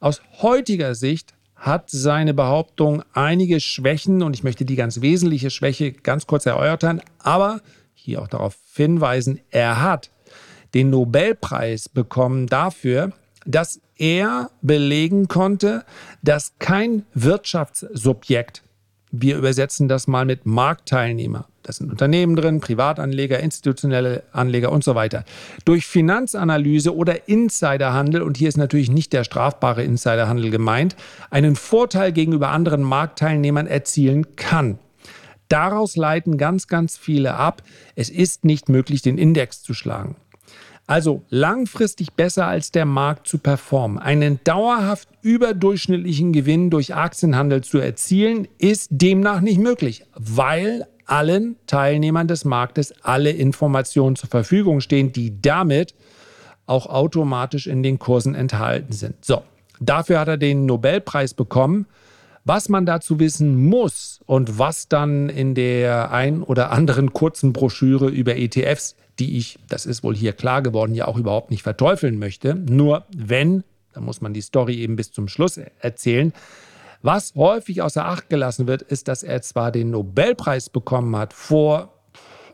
Aus 0.00 0.22
heutiger 0.40 0.94
Sicht 0.94 1.34
hat 1.54 1.90
seine 1.90 2.34
Behauptung 2.34 3.02
einige 3.12 3.60
Schwächen 3.60 4.22
und 4.22 4.34
ich 4.34 4.42
möchte 4.42 4.64
die 4.64 4.76
ganz 4.76 5.00
wesentliche 5.00 5.50
Schwäche 5.50 5.92
ganz 5.92 6.26
kurz 6.26 6.46
erörtern, 6.46 7.00
aber 7.18 7.60
hier 7.94 8.20
auch 8.20 8.28
darauf 8.28 8.56
hinweisen, 8.74 9.40
er 9.50 9.80
hat 9.80 10.10
den 10.74 10.90
Nobelpreis 10.90 11.88
bekommen 11.88 12.46
dafür, 12.46 13.12
dass 13.46 13.80
er 13.96 14.50
belegen 14.62 15.28
konnte, 15.28 15.84
dass 16.22 16.54
kein 16.58 17.06
Wirtschaftssubjekt, 17.14 18.62
wir 19.20 19.36
übersetzen 19.36 19.88
das 19.88 20.06
mal 20.06 20.24
mit 20.24 20.46
Marktteilnehmer, 20.46 21.46
das 21.62 21.76
sind 21.76 21.90
Unternehmen 21.90 22.36
drin, 22.36 22.60
Privatanleger, 22.60 23.38
institutionelle 23.40 24.24
Anleger 24.32 24.72
und 24.72 24.82
so 24.82 24.94
weiter, 24.94 25.24
durch 25.64 25.86
Finanzanalyse 25.86 26.94
oder 26.94 27.28
Insiderhandel, 27.28 28.22
und 28.22 28.36
hier 28.36 28.48
ist 28.48 28.56
natürlich 28.56 28.90
nicht 28.90 29.12
der 29.12 29.24
strafbare 29.24 29.84
Insiderhandel 29.84 30.50
gemeint, 30.50 30.96
einen 31.30 31.56
Vorteil 31.56 32.12
gegenüber 32.12 32.48
anderen 32.48 32.82
Marktteilnehmern 32.82 33.66
erzielen 33.66 34.36
kann. 34.36 34.78
Daraus 35.48 35.96
leiten 35.96 36.38
ganz, 36.38 36.66
ganz 36.66 36.96
viele 36.96 37.34
ab, 37.34 37.62
es 37.94 38.10
ist 38.10 38.44
nicht 38.44 38.68
möglich, 38.68 39.02
den 39.02 39.18
Index 39.18 39.62
zu 39.62 39.74
schlagen. 39.74 40.16
Also 40.86 41.22
langfristig 41.30 42.12
besser 42.12 42.46
als 42.46 42.70
der 42.70 42.84
Markt 42.84 43.26
zu 43.26 43.38
performen, 43.38 43.98
einen 43.98 44.40
dauerhaft 44.44 45.08
überdurchschnittlichen 45.22 46.32
Gewinn 46.32 46.68
durch 46.68 46.94
Aktienhandel 46.94 47.62
zu 47.62 47.78
erzielen, 47.78 48.46
ist 48.58 48.88
demnach 48.90 49.40
nicht 49.40 49.58
möglich, 49.58 50.04
weil 50.14 50.86
allen 51.06 51.56
Teilnehmern 51.66 52.28
des 52.28 52.44
Marktes 52.44 52.92
alle 53.02 53.30
Informationen 53.30 54.16
zur 54.16 54.28
Verfügung 54.28 54.80
stehen, 54.80 55.12
die 55.12 55.40
damit 55.40 55.94
auch 56.66 56.86
automatisch 56.86 57.66
in 57.66 57.82
den 57.82 57.98
Kursen 57.98 58.34
enthalten 58.34 58.92
sind. 58.92 59.24
So, 59.24 59.42
dafür 59.80 60.20
hat 60.20 60.28
er 60.28 60.36
den 60.36 60.66
Nobelpreis 60.66 61.34
bekommen. 61.34 61.86
Was 62.46 62.68
man 62.68 62.84
dazu 62.84 63.18
wissen 63.20 63.56
muss 63.56 64.20
und 64.26 64.58
was 64.58 64.88
dann 64.88 65.30
in 65.30 65.54
der 65.54 66.10
ein 66.10 66.42
oder 66.42 66.72
anderen 66.72 67.14
kurzen 67.14 67.54
Broschüre 67.54 68.08
über 68.08 68.36
ETFs 68.36 68.96
die 69.18 69.36
ich, 69.38 69.58
das 69.68 69.86
ist 69.86 70.02
wohl 70.02 70.14
hier 70.14 70.32
klar 70.32 70.62
geworden, 70.62 70.94
ja 70.94 71.06
auch 71.06 71.16
überhaupt 71.16 71.50
nicht 71.50 71.62
verteufeln 71.62 72.18
möchte. 72.18 72.54
Nur 72.54 73.04
wenn, 73.16 73.64
da 73.92 74.00
muss 74.00 74.20
man 74.20 74.34
die 74.34 74.40
Story 74.40 74.76
eben 74.76 74.96
bis 74.96 75.12
zum 75.12 75.28
Schluss 75.28 75.58
erzählen, 75.80 76.32
was 77.02 77.34
häufig 77.34 77.82
außer 77.82 78.04
Acht 78.04 78.30
gelassen 78.30 78.66
wird, 78.66 78.82
ist, 78.82 79.08
dass 79.08 79.22
er 79.22 79.42
zwar 79.42 79.70
den 79.70 79.90
Nobelpreis 79.90 80.70
bekommen 80.70 81.14
hat 81.16 81.34
vor 81.34 81.92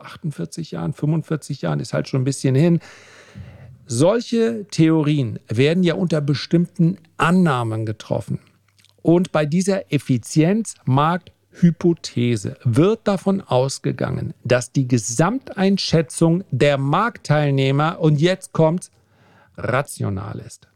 48 0.00 0.72
Jahren, 0.72 0.92
45 0.92 1.62
Jahren, 1.62 1.80
ist 1.80 1.92
halt 1.92 2.08
schon 2.08 2.22
ein 2.22 2.24
bisschen 2.24 2.54
hin. 2.54 2.80
Solche 3.86 4.66
Theorien 4.68 5.38
werden 5.48 5.82
ja 5.82 5.94
unter 5.94 6.20
bestimmten 6.20 6.98
Annahmen 7.16 7.86
getroffen. 7.86 8.40
Und 9.02 9.32
bei 9.32 9.46
dieser 9.46 9.92
Effizienzmarkt 9.92 11.32
Hypothese 11.52 12.56
wird 12.64 13.00
davon 13.08 13.40
ausgegangen, 13.40 14.34
dass 14.44 14.72
die 14.72 14.86
Gesamteinschätzung 14.86 16.44
der 16.50 16.78
Marktteilnehmer, 16.78 17.98
und 18.00 18.20
jetzt 18.20 18.52
kommt, 18.52 18.90
rational 19.56 20.38
ist. 20.38 20.68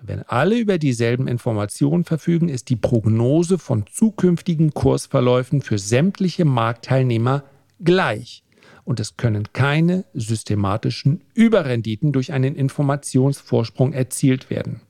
Wenn 0.00 0.22
alle 0.22 0.56
über 0.56 0.78
dieselben 0.78 1.26
Informationen 1.26 2.04
verfügen, 2.04 2.48
ist 2.48 2.68
die 2.68 2.76
Prognose 2.76 3.58
von 3.58 3.84
zukünftigen 3.86 4.72
Kursverläufen 4.72 5.60
für 5.60 5.78
sämtliche 5.78 6.44
Marktteilnehmer 6.44 7.42
gleich. 7.80 8.44
Und 8.84 9.00
es 9.00 9.16
können 9.16 9.52
keine 9.52 10.04
systematischen 10.14 11.22
Überrenditen 11.34 12.12
durch 12.12 12.32
einen 12.32 12.54
Informationsvorsprung 12.54 13.92
erzielt 13.92 14.50
werden. 14.50 14.80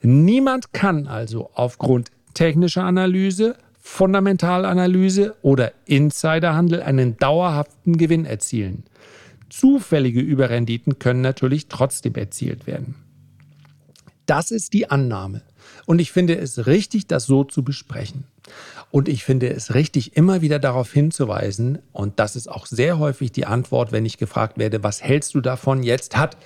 Niemand 0.00 0.72
kann 0.72 1.06
also 1.06 1.50
aufgrund 1.52 2.10
technischer 2.32 2.84
Analyse, 2.84 3.56
Fundamentalanalyse 3.90 5.34
oder 5.42 5.72
Insiderhandel 5.86 6.82
einen 6.82 7.16
dauerhaften 7.16 7.96
Gewinn 7.96 8.26
erzielen. 8.26 8.84
Zufällige 9.48 10.20
Überrenditen 10.20 11.00
können 11.00 11.20
natürlich 11.20 11.66
trotzdem 11.66 12.14
erzielt 12.14 12.68
werden. 12.68 12.94
Das 14.26 14.52
ist 14.52 14.72
die 14.74 14.90
Annahme. 14.90 15.42
Und 15.86 16.00
ich 16.00 16.12
finde 16.12 16.38
es 16.38 16.66
richtig, 16.66 17.08
das 17.08 17.24
so 17.24 17.42
zu 17.42 17.64
besprechen. 17.64 18.24
Und 18.90 19.08
ich 19.08 19.24
finde 19.24 19.48
es 19.48 19.74
richtig, 19.74 20.16
immer 20.16 20.42
wieder 20.42 20.60
darauf 20.60 20.92
hinzuweisen, 20.92 21.78
und 21.92 22.20
das 22.20 22.36
ist 22.36 22.48
auch 22.48 22.66
sehr 22.66 22.98
häufig 22.98 23.32
die 23.32 23.46
Antwort, 23.46 23.90
wenn 23.90 24.06
ich 24.06 24.18
gefragt 24.18 24.58
werde, 24.58 24.84
was 24.84 25.02
hältst 25.02 25.34
du 25.34 25.40
davon? 25.40 25.82
Jetzt 25.82 26.16
hat 26.16 26.36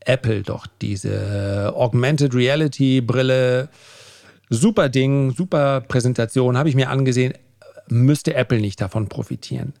Apple 0.00 0.42
doch 0.42 0.66
diese 0.80 1.72
Augmented 1.74 2.34
Reality 2.34 3.00
Brille 3.00 3.68
Super 4.54 4.90
Ding, 4.90 5.30
super 5.30 5.80
Präsentation, 5.80 6.58
habe 6.58 6.68
ich 6.68 6.74
mir 6.74 6.90
angesehen, 6.90 7.32
müsste 7.88 8.34
Apple 8.34 8.60
nicht 8.60 8.82
davon 8.82 9.08
profitieren. 9.08 9.72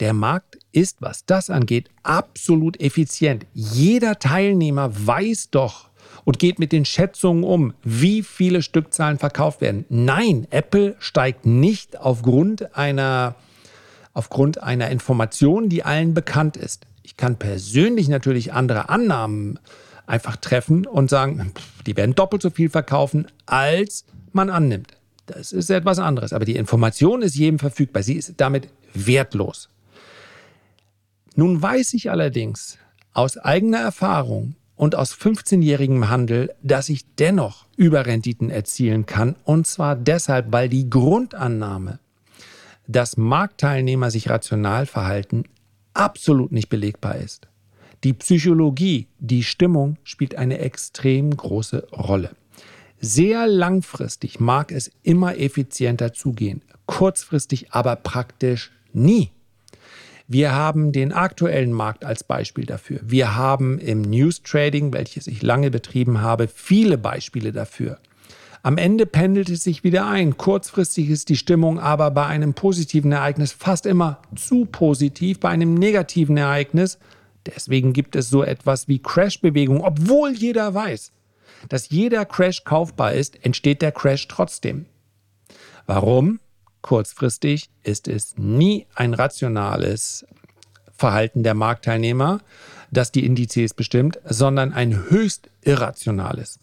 Der 0.00 0.14
Markt 0.14 0.58
ist, 0.72 1.02
was 1.02 1.26
das 1.26 1.50
angeht, 1.50 1.90
absolut 2.02 2.80
effizient. 2.80 3.44
Jeder 3.52 4.18
Teilnehmer 4.18 4.90
weiß 5.06 5.50
doch 5.50 5.90
und 6.24 6.38
geht 6.38 6.58
mit 6.58 6.72
den 6.72 6.86
Schätzungen 6.86 7.44
um, 7.44 7.74
wie 7.84 8.22
viele 8.22 8.62
Stückzahlen 8.62 9.18
verkauft 9.18 9.60
werden. 9.60 9.84
Nein, 9.90 10.46
Apple 10.48 10.96
steigt 10.98 11.44
nicht 11.44 12.00
aufgrund 12.00 12.74
einer, 12.74 13.34
aufgrund 14.14 14.62
einer 14.62 14.88
Information, 14.88 15.68
die 15.68 15.82
allen 15.82 16.14
bekannt 16.14 16.56
ist. 16.56 16.86
Ich 17.02 17.18
kann 17.18 17.36
persönlich 17.36 18.08
natürlich 18.08 18.54
andere 18.54 18.88
Annahmen 18.88 19.56
äh, 19.56 19.87
einfach 20.08 20.36
treffen 20.36 20.86
und 20.86 21.10
sagen, 21.10 21.52
die 21.86 21.96
werden 21.96 22.14
doppelt 22.14 22.42
so 22.42 22.50
viel 22.50 22.70
verkaufen, 22.70 23.26
als 23.46 24.04
man 24.32 24.50
annimmt. 24.50 24.96
Das 25.26 25.52
ist 25.52 25.70
etwas 25.70 25.98
anderes. 25.98 26.32
Aber 26.32 26.44
die 26.44 26.56
Information 26.56 27.22
ist 27.22 27.36
jedem 27.36 27.58
verfügbar. 27.58 28.02
Sie 28.02 28.14
ist 28.14 28.34
damit 28.38 28.68
wertlos. 28.94 29.68
Nun 31.36 31.60
weiß 31.60 31.94
ich 31.94 32.10
allerdings 32.10 32.78
aus 33.12 33.36
eigener 33.36 33.78
Erfahrung 33.78 34.56
und 34.74 34.94
aus 34.94 35.12
15-jährigem 35.12 36.08
Handel, 36.08 36.54
dass 36.62 36.88
ich 36.88 37.04
dennoch 37.16 37.66
Überrenditen 37.76 38.48
erzielen 38.48 39.06
kann. 39.06 39.36
Und 39.44 39.66
zwar 39.66 39.96
deshalb, 39.96 40.52
weil 40.52 40.68
die 40.68 40.88
Grundannahme, 40.88 41.98
dass 42.86 43.16
Marktteilnehmer 43.16 44.10
sich 44.10 44.30
rational 44.30 44.86
verhalten, 44.86 45.44
absolut 45.94 46.52
nicht 46.52 46.68
belegbar 46.68 47.16
ist. 47.16 47.48
Die 48.04 48.12
Psychologie, 48.12 49.08
die 49.18 49.42
Stimmung 49.42 49.96
spielt 50.04 50.36
eine 50.36 50.58
extrem 50.58 51.36
große 51.36 51.88
Rolle. 51.90 52.30
Sehr 53.00 53.46
langfristig 53.48 54.38
mag 54.38 54.70
es 54.70 54.90
immer 55.02 55.36
effizienter 55.36 56.12
zugehen, 56.12 56.62
kurzfristig 56.86 57.72
aber 57.72 57.96
praktisch 57.96 58.70
nie. 58.92 59.30
Wir 60.28 60.52
haben 60.52 60.92
den 60.92 61.12
aktuellen 61.12 61.72
Markt 61.72 62.04
als 62.04 62.22
Beispiel 62.22 62.66
dafür. 62.66 63.00
Wir 63.02 63.34
haben 63.34 63.78
im 63.78 64.02
News 64.02 64.42
Trading, 64.42 64.92
welches 64.92 65.26
ich 65.26 65.42
lange 65.42 65.70
betrieben 65.70 66.20
habe, 66.20 66.48
viele 66.48 66.98
Beispiele 66.98 67.50
dafür. 67.50 67.98
Am 68.62 68.76
Ende 68.76 69.06
pendelt 69.06 69.48
es 69.48 69.64
sich 69.64 69.84
wieder 69.84 70.06
ein. 70.06 70.36
Kurzfristig 70.36 71.08
ist 71.08 71.30
die 71.30 71.36
Stimmung 71.36 71.80
aber 71.80 72.10
bei 72.10 72.26
einem 72.26 72.54
positiven 72.54 73.12
Ereignis 73.12 73.52
fast 73.52 73.86
immer 73.86 74.20
zu 74.36 74.66
positiv, 74.66 75.40
bei 75.40 75.48
einem 75.48 75.74
negativen 75.74 76.36
Ereignis 76.36 76.98
Deswegen 77.54 77.92
gibt 77.92 78.16
es 78.16 78.30
so 78.30 78.42
etwas 78.42 78.88
wie 78.88 78.98
Crash-Bewegung, 78.98 79.82
obwohl 79.82 80.32
jeder 80.32 80.74
weiß, 80.74 81.12
dass 81.68 81.88
jeder 81.88 82.24
Crash 82.24 82.64
kaufbar 82.64 83.12
ist, 83.12 83.44
entsteht 83.44 83.82
der 83.82 83.92
Crash 83.92 84.28
trotzdem. 84.28 84.86
Warum? 85.86 86.40
Kurzfristig 86.82 87.70
ist 87.82 88.06
es 88.08 88.36
nie 88.36 88.86
ein 88.94 89.14
rationales 89.14 90.26
Verhalten 90.92 91.42
der 91.42 91.54
Marktteilnehmer, 91.54 92.40
das 92.90 93.12
die 93.12 93.24
Indizes 93.24 93.74
bestimmt, 93.74 94.18
sondern 94.24 94.72
ein 94.72 95.10
höchst 95.10 95.50
irrationales. 95.62 96.58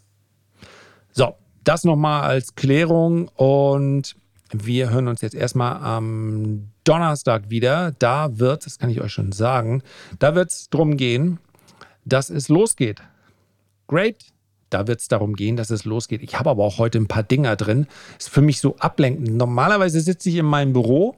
So, 1.11 1.35
das 1.63 1.83
nochmal 1.83 2.23
als 2.23 2.55
Klärung 2.55 3.27
und 3.29 4.15
wir 4.51 4.89
hören 4.89 5.07
uns 5.07 5.21
jetzt 5.21 5.35
erstmal 5.35 5.77
am 5.81 6.69
Donnerstag 6.83 7.49
wieder. 7.49 7.93
Da 7.99 8.37
wird, 8.39 8.65
das 8.65 8.79
kann 8.79 8.89
ich 8.89 9.01
euch 9.01 9.11
schon 9.11 9.31
sagen, 9.31 9.81
da 10.19 10.35
wird 10.35 10.51
es 10.51 10.69
darum 10.69 10.97
gehen, 10.97 11.39
dass 12.05 12.29
es 12.29 12.49
losgeht. 12.49 13.01
Great. 13.87 14.25
Da 14.71 14.87
wird 14.87 14.99
es 14.99 15.07
darum 15.07 15.35
gehen, 15.35 15.55
dass 15.55 15.69
es 15.69 15.85
losgeht. 15.85 16.21
Ich 16.21 16.37
habe 16.37 16.49
aber 16.49 16.63
auch 16.63 16.79
heute 16.79 16.97
ein 16.97 17.07
paar 17.07 17.23
Dinger 17.23 17.55
drin. 17.55 17.87
Ist 18.19 18.29
für 18.29 18.41
mich 18.41 18.59
so 18.59 18.75
ablenkend. 18.77 19.35
Normalerweise 19.35 20.01
sitze 20.01 20.29
ich 20.29 20.35
in 20.35 20.45
meinem 20.45 20.73
Büro 20.73 21.15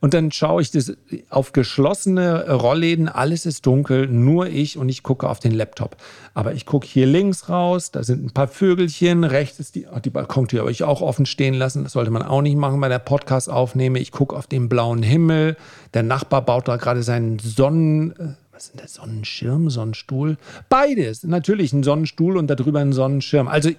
Und 0.00 0.14
dann 0.14 0.32
schaue 0.32 0.62
ich 0.62 0.70
das 0.70 0.94
auf 1.28 1.52
geschlossene 1.52 2.50
Rollläden, 2.50 3.08
alles 3.08 3.44
ist 3.44 3.66
dunkel, 3.66 4.06
nur 4.06 4.46
ich 4.46 4.78
und 4.78 4.88
ich 4.88 5.02
gucke 5.02 5.28
auf 5.28 5.40
den 5.40 5.52
Laptop. 5.52 5.96
Aber 6.32 6.54
ich 6.54 6.64
gucke 6.64 6.86
hier 6.86 7.06
links 7.06 7.50
raus, 7.50 7.90
da 7.90 8.02
sind 8.02 8.24
ein 8.24 8.30
paar 8.30 8.48
Vögelchen, 8.48 9.24
rechts 9.24 9.60
ist 9.60 9.74
die, 9.74 9.86
die 10.02 10.10
Balkontür 10.10 10.60
habe 10.60 10.70
ich 10.70 10.84
auch 10.84 11.02
offen 11.02 11.26
stehen 11.26 11.54
lassen, 11.54 11.84
das 11.84 11.92
sollte 11.92 12.10
man 12.10 12.22
auch 12.22 12.40
nicht 12.40 12.56
machen 12.56 12.80
bei 12.80 12.88
der 12.88 12.98
Podcast-Aufnahme. 12.98 13.98
Ich 13.98 14.10
gucke 14.10 14.34
auf 14.34 14.46
den 14.46 14.70
blauen 14.70 15.02
Himmel, 15.02 15.56
der 15.92 16.02
Nachbar 16.02 16.42
baut 16.42 16.68
da 16.68 16.76
gerade 16.76 17.02
seinen 17.02 17.38
Sonnen 17.38 18.12
äh, 18.12 18.34
was 18.52 18.64
ist 18.64 18.74
denn 18.74 18.80
der 18.80 18.88
Sonnenschirm, 18.88 19.70
Sonnenstuhl? 19.70 20.36
Beides. 20.68 21.22
Natürlich 21.22 21.72
ein 21.72 21.82
Sonnenstuhl 21.82 22.36
und 22.36 22.48
darüber 22.48 22.80
ein 22.80 22.92
Sonnenschirm. 22.92 23.48
Also 23.48 23.70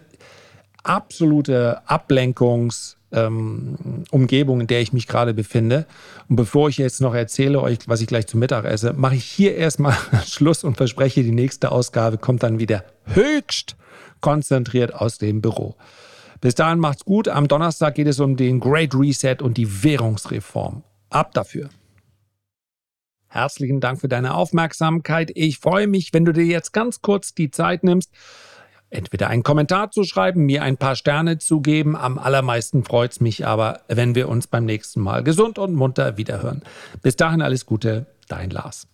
absolute 0.84 1.82
Ablenkungs- 1.88 2.96
ähm, 3.12 3.76
Umgebung, 4.12 4.62
in 4.62 4.68
der 4.68 4.82
ich 4.82 4.94
mich 4.94 5.08
gerade 5.08 5.34
befinde. 5.34 5.86
Und 6.30 6.36
bevor 6.36 6.70
ich 6.70 6.78
jetzt 6.78 7.02
noch 7.02 7.14
erzähle 7.14 7.62
euch, 7.62 7.80
was 7.88 8.02
ich 8.02 8.08
gleich 8.08 8.28
zum 8.28 8.40
Mittag 8.40 8.66
esse, 8.66 8.94
mache 8.94 9.16
ich 9.16 9.26
hier 9.26 9.56
erstmal 9.56 9.96
Schluss 10.26 10.64
und 10.64 10.78
verspreche, 10.78 11.24
die 11.24 11.32
nächste 11.32 11.72
Ausgabe 11.72 12.18
kommt 12.18 12.44
dann 12.44 12.60
wieder 12.60 12.84
höchst 13.06 13.76
konzentriert 14.22 14.94
aus 14.94 15.18
dem 15.18 15.42
Büro. 15.42 15.76
Bis 16.40 16.56
dahin 16.56 16.80
macht's 16.80 17.06
gut. 17.06 17.28
Am 17.28 17.48
Donnerstag 17.48 17.96
geht 17.96 18.08
es 18.08 18.20
um 18.20 18.38
den 18.38 18.60
Great 18.60 18.96
Reset 18.96 19.38
und 19.42 19.58
die 19.58 19.84
Währungsreform. 19.84 20.84
Ab 21.10 21.34
dafür. 21.34 21.70
Herzlichen 23.28 23.80
Dank 23.80 24.00
für 24.02 24.10
deine 24.10 24.34
Aufmerksamkeit. 24.34 25.32
Ich 25.36 25.60
freue 25.60 25.88
mich, 25.88 26.14
wenn 26.14 26.26
du 26.26 26.34
dir 26.34 26.46
jetzt 26.46 26.74
ganz 26.74 27.02
kurz 27.02 27.34
die 27.34 27.52
Zeit 27.52 27.84
nimmst, 27.84 28.12
entweder 28.92 29.30
einen 29.30 29.44
Kommentar 29.44 29.90
zu 29.90 30.04
schreiben, 30.04 30.46
mir 30.46 30.62
ein 30.62 30.78
paar 30.78 30.96
Sterne 30.96 31.40
zu 31.40 31.62
geben. 31.62 31.96
Am 31.96 32.20
allermeisten 32.20 32.84
freut 32.84 33.14
es 33.14 33.22
mich 33.22 33.46
aber, 33.46 33.82
wenn 33.88 34.14
wir 34.14 34.30
uns 34.30 34.48
beim 34.48 34.66
nächsten 34.66 35.02
Mal 35.02 35.24
gesund 35.24 35.58
und 35.58 35.74
munter 35.74 36.18
wiederhören. 36.18 36.62
Bis 37.02 37.16
dahin 37.16 37.42
alles 37.42 37.66
Gute, 37.66 38.06
dein 38.28 38.50
Lars. 38.52 38.88